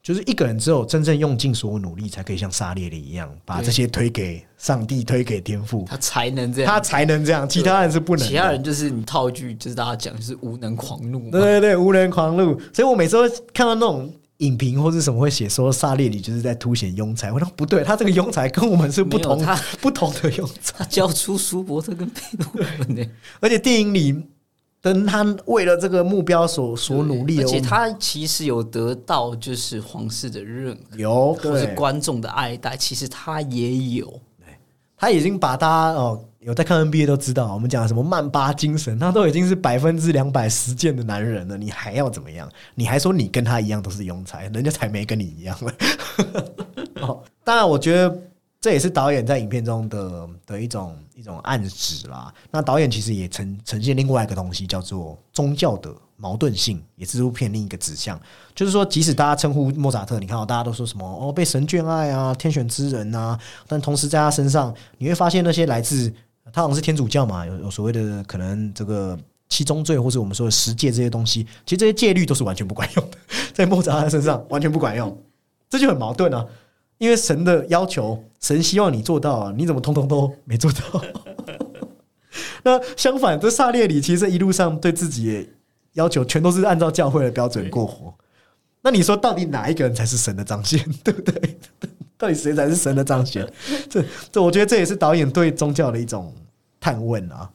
[0.02, 8.26] 就是一个人只有真正用尽所有努力，才可以像沙列里一样，把这些推给上帝，推给天赋，他才能这样，他才能这样，其他人是不能。
[8.26, 11.30] 其他人就是你套一句，就是大家讲，就是无能狂怒。
[11.30, 12.58] 对对对，无能狂怒。
[12.72, 23.04] 所以我每次都看到那种影评或者什么会写说沙列里就是在凸显庸才，我说不对，他这个庸才跟我们是不同，他不同的庸才，他教出舒伯特跟贝多芬呢，
[23.40, 24.24] 而且电影里。
[24.82, 34.20] 等他为了这个目标所所努力，而且他其实有得到就是皇室的认可，有或是观众的爱戴，其实他也有。
[34.96, 42.46] 他已经把他哦有在看 NBA 都知道，我们讲什么曼巴精神，他都已经是百分之两百实践的男人了，你还要怎么样？
[42.74, 45.72] 你还说你跟他一样都是庸才，人家才没跟你一样了。
[47.00, 48.14] 哦，当然，我觉得
[48.60, 52.32] 这也是导演在影片中的的一种一种暗指啦。
[52.50, 58.18] 那导演其实也呈呈现另外一个东西，叫做宗教的矛盾性，也是这部片另一个指向。
[58.54, 66.12] 就是说，即使大家称呼莫扎特，你看到大家都说什么哦，被神眷爱啊，天选之人啊，但同时在他身上，你会发现那些来自
[66.52, 69.18] 他好像是天主教嘛，有有所谓的可能这个
[69.48, 73.18] 七宗罪，或是我们说的十戒这些东西，其实这些戒律都是完全不管用的，
[73.52, 75.16] 在莫扎特身上完全不管用，
[75.68, 76.46] 这就很矛盾啊。
[77.00, 81.02] 因为神的要求，神希望你做到，你怎么通通都没做到？
[82.62, 85.48] 那相反，这萨列里其实一路上对自己
[85.94, 88.14] 要求，全都是按照教会的标准过活。
[88.82, 91.58] 那你说，到底哪一个人才是神的彰显， 对不对？
[92.18, 93.50] 到底谁才是神的彰显？
[93.88, 96.34] 这这，我觉得这也是导演对宗教的一种
[96.78, 97.50] 探问啊，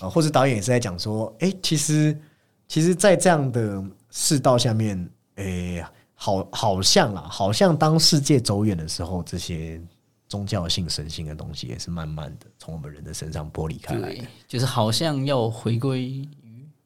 [0.00, 2.18] 啊，或者导演也是在讲说，哎，其实，
[2.66, 5.44] 其实，在这样的世道下面，哎
[5.76, 9.80] 呀，好，好像啊，好像当世界走远的时候，这些
[10.28, 14.16] 宗教性、神性的东西也是慢慢的从我们人的身上剥离开来，
[14.48, 16.28] 就是好像要回归于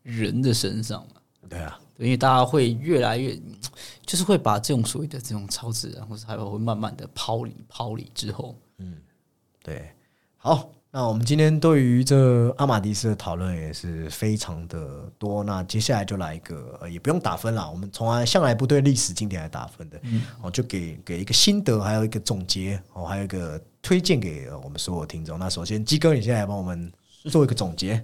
[0.03, 1.21] 人的身上嘛。
[1.49, 1.79] 对啊。
[1.99, 3.37] 因为大家会越来越，
[4.07, 8.99] 就是会把这种所谓的这种超自然，或者还有会慢慢的抛离、抛离之后，嗯，
[9.65, 9.91] 对，
[10.37, 15.45] 好，那我们今天对于这阿玛迪斯的讨论也是非常的多。
[15.45, 20.01] 那接下来就来一个，也不用打分了，我们从来向来不对历史经典来打分的，
[20.41, 25.39] 哦，就给给一个心得，还有一个总结，哦，还有一个推荐给我们所有听众。
[25.39, 26.91] 那首先，鸡哥，你现在来帮我们
[27.25, 28.03] 做一个总结。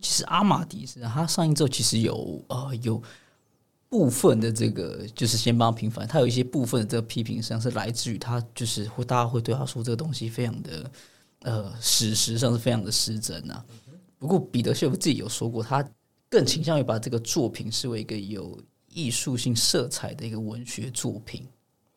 [0.00, 3.02] 其实阿玛迪斯他上映之后，其实有呃有
[3.88, 10.88] 部分的这个就是先帮平反，他有一些部分的这个批评，实际上是来自于他就是会大家会对他说这个东西非常的
[11.40, 13.64] 呃史实上是非常的失真啊。
[14.18, 15.82] 不过彼得谢夫自己有说过，他
[16.28, 21.46] 更倾向于把这个作品视为一个有艺术性色彩的一个文学作品，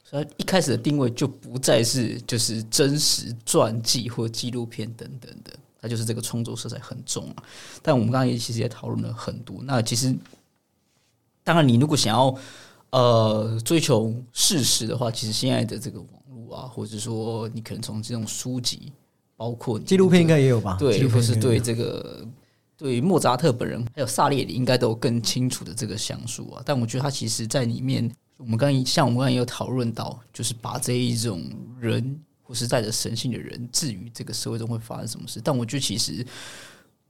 [0.03, 5.51] 所以一开始的定位就不再是就是真实传记或纪录片等等的。
[5.81, 7.43] 它就是这个创作色彩很重啊，
[7.81, 9.57] 但我们刚刚也其实也讨论了很多。
[9.63, 10.15] 那其实，
[11.43, 12.33] 当然你如果想要
[12.91, 18.93] 呃追求事实的话，其实现在的这个网络啊，或者说你可能从这种书籍，
[19.43, 20.77] 包括纪录片应该也有吧？
[20.79, 22.25] 对，或是对这个
[22.77, 26.63] 对莫扎特本人还有萨列里，应该都有更清楚的这个详述啊。
[26.65, 31.43] 但我觉得他其实在里面，我们刚刚像我们刚才也有讨论到，就是把这一种
[31.77, 32.17] 人。
[32.45, 36.23] 或是带着神性的人，置于这个社会中会发生什么事，但我觉得其实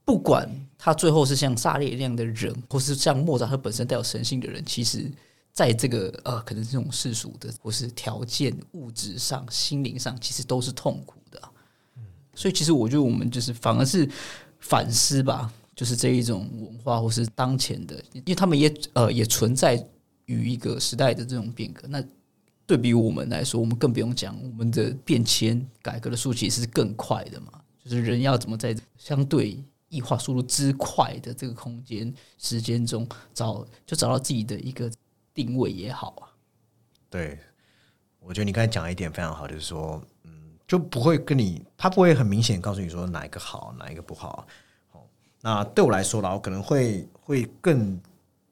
[0.04, 5.10] 不管他最后是像萨列那样的人，或是像莫扎特本身带有神性的人，其实
[5.52, 11.23] 在这个呃，可能这种世俗的或是条件、物质上、心灵上，其实都是痛苦的。
[12.34, 14.08] 所以其实我觉得我们就是反而是
[14.60, 19.82] 反思吧，就是这一种文化或是当前的，因为他们也呃也存在
[20.26, 21.86] 于一个时代的这种变革。
[21.88, 22.02] 那
[22.66, 27.60] 对比我们来说，我们更不用讲，我们的变迁改革的速度其实是更快的嘛。
[27.84, 34.90] 就是人要怎么在相对异化速度之快的这个空间时间中找，就找到自己的一个
[35.34, 36.32] 定位也好啊。
[37.10, 37.38] 对，
[38.18, 40.02] 我觉得你刚才讲一点非常好，就是说，
[40.74, 44.44] 就不会跟你，他不会很明显告诉你说哪一个好，哪一个不好。
[44.90, 45.06] 好，
[45.40, 48.00] 那对我来说啦，我可能会会更。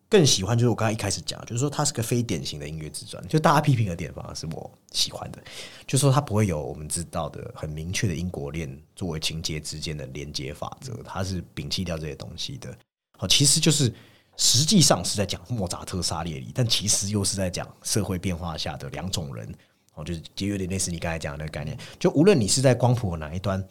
[0.08, 5.42] 更喜欢就是我刚才一开始讲，就是说它是个非典型的音乐自传，就大家批评的点反而是我喜欢的，
[5.86, 12.76] 就是说它不会有我们知道的很明确的因果链作为情节之间的连接法则，它是摒弃掉这些东西的。
[13.16, 13.90] 好，其实就是
[14.36, 19.50] 实际上是在讲莫扎特、沙列里，但其实又是在讲社会变化下的两种人。
[19.94, 23.62] 哦，就是就有点类似你刚才讲的那个概念，就无论你是在光谱哪一端，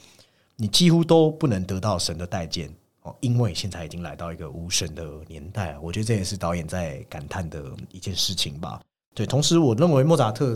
[0.55, 2.72] 你几乎都不能得到神的待见。
[3.03, 8.80] 哦，因为现在已经来到一个无神的年代，我觉得这也是导演在感叹的一件事情吧。
[9.15, 10.55] 对，同时我认为莫扎特，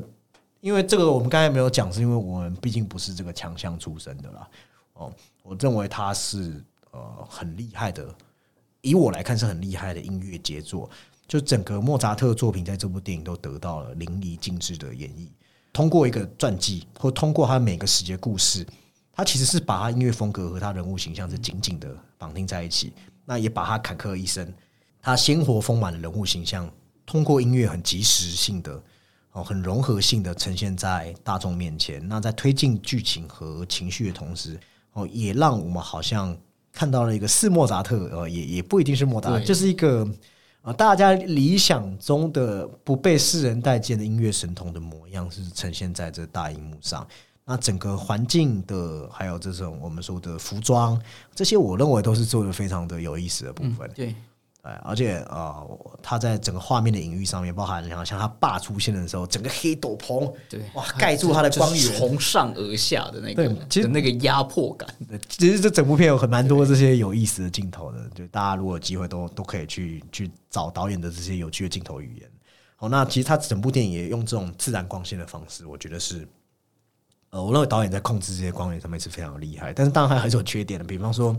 [0.62, 4.48] 因为这个我们刚才没有讲，是因为我们毕竟不是这个强项出身的啦。
[4.94, 5.12] 哦，
[5.42, 8.08] 我认为他是呃很厉害的，
[8.82, 10.88] 以我来看是很厉害的音乐杰作。
[11.28, 15.28] 就整个莫扎特作品在这部电影都得到了淋漓尽致的演绎，
[15.76, 18.66] 通过一个传记或通过他每个时节故事。
[19.12, 22.92] 他其实是把他音乐风格和他人物形象是紧紧的绑定在一起，
[23.26, 24.54] 那也把他坎坷一生，
[25.02, 26.70] 他鲜活丰满的人物形象，
[27.06, 28.82] 通过音乐很及时性的
[29.32, 32.06] 哦，很融合性的呈现在大众面前。
[32.08, 34.60] 那在推进剧情和情绪的同时，
[34.92, 36.38] 哦，也让我们好像
[36.74, 40.06] 看到了一个是莫扎特，呃，也也不一定是莫扎特，就是一个
[40.66, 47.08] 啊，大家理想中的不被世人待见的音乐神童的模样，是呈现在这大荧幕上。
[47.46, 51.00] 那整个环境的，还有这种我们说的服装，
[51.36, 53.88] 这些我认为都是做的非常的有意思的部分。
[53.94, 54.16] 对，
[54.66, 64.90] 对，而且呃，他在整个画面的隐喻上面，包含像像他爸出现的时候，整个黑斗篷，对，哇，盖住他的光源，从上而下的那个，对，其实那个压迫感。
[65.30, 72.28] 其实这整部片有很蛮多这些有意思的镜头的，就大家如果有机会都都可以去去找导演的这些有趣的镜头语言。
[72.76, 76.28] 好，那其实他整部电影也用这种自然光线的方式，我觉得是。
[77.32, 80.86] 呃，我认为导演在控制这些光源上面是非常厉害，但是当然他还是有缺点的。
[80.86, 81.36] 比方说，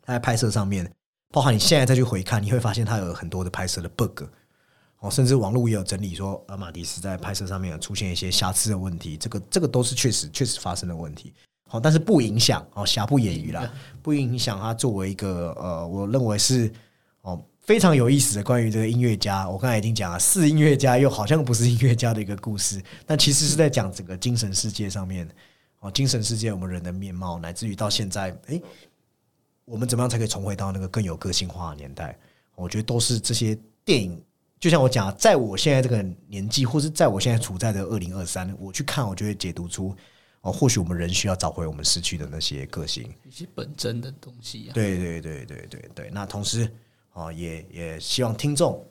[0.00, 0.90] 他在拍摄上面，
[1.34, 4.22] 包含你现在再去回看，你会发现它有很多的拍摄的 bug。
[5.00, 11.34] 哦，甚至网络也有整理说，阿马迪斯在拍摄上面有出现一些瑕疵的问题，这个这个都是确实确实发生的问题。
[11.68, 13.68] 好，但是不影响哦，瑕不掩瑜啦，
[14.00, 16.72] 不影响他作为一个呃，我认为是
[17.22, 17.44] 哦。
[17.66, 25.26] 非常有意思的关于这个音乐家，我刚才已经讲了，是音乐家又好像不是音乐家的一个故事，但其实是在讲整个精神世界上面
[25.80, 28.62] 哦，精神世界我们人的面貌，乃至于到现在，诶，
[29.64, 32.16] 我们怎么样才可以重回到那个更有个性化的年代？
[32.54, 34.22] 我觉得都是这些电影，
[34.60, 39.94] 就像我讲，在我现在这个年纪，或是在我现在处在的二零二三，我去看，我就会解读出
[40.42, 44.70] 哦，或许我们人需要找回我们失去的那些个性，一些本真的东西。
[44.74, 46.70] 对对对对对对，那同时。
[47.16, 48.84] 哦，也也希望听众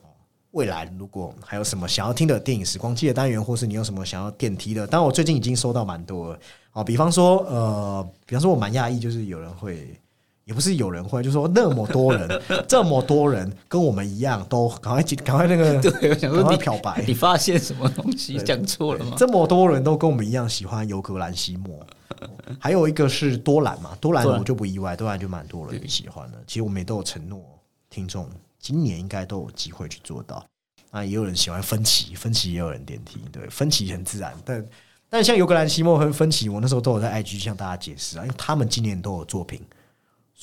[0.52, 6.40] 未来如果还有什么想要听的电影时光机的单元，或是你有什么想要电梯的，当然我最近已经收到蛮多了
[6.72, 9.94] 哦，比方说呃，比方说我蛮讶异，就是有人会，
[10.44, 19.14] 也不是有人会，就说那么多人， 这么多人跟我们一样，都赶快赶快那个， 对，我想说你漂白，你发现什么东西讲错了吗？
[19.16, 21.84] 这么多人都跟我们一样喜欢尤格兰西莫，
[22.60, 26.38] 还有一个是多兰嘛，多兰我就不意外，多兰就蛮多人喜欢的。
[26.46, 27.42] 其实我们也都有承诺。
[27.90, 28.28] 听众
[28.58, 30.44] 今年应该都有机会去做到。
[30.90, 34.34] 那也有人喜欢分歧，分歧也有人点题，对，分歧很自然。
[34.44, 34.66] 但
[35.08, 39.60] 但像尤格兰西莫和分歧，我那时候都有在 IG 向大家解释啊，因为他们今年都有作品，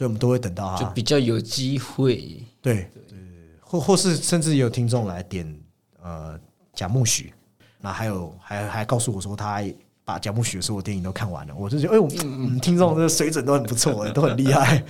[0.01, 2.43] 所以我们都会等到就比较有机会。
[2.59, 3.19] 对对，
[3.59, 5.55] 或或是甚至有听众来点
[6.01, 6.39] 呃
[6.73, 7.31] 贾木许，
[7.79, 9.63] 那还有还还告诉我说他。
[10.03, 14.83] 把贾木许所有电影都看完了，我就觉得，哎，我们听众的水准都很不错， 都很厉害。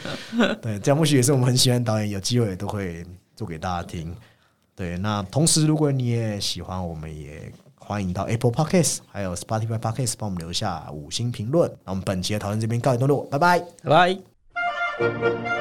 [0.62, 3.06] 对，贾木许也是我们很喜欢导演，有机会都会
[3.36, 4.16] 做给大家听。
[4.74, 11.70] 对，那同时如果你也喜欢，我们也欢迎到 Apple Podcast 还有 Spotify Podcast 帮我们留下五星评论。
[11.84, 14.31] 那我们本期的讨论这边告一段落，拜拜，拜拜。
[15.02, 15.52] Música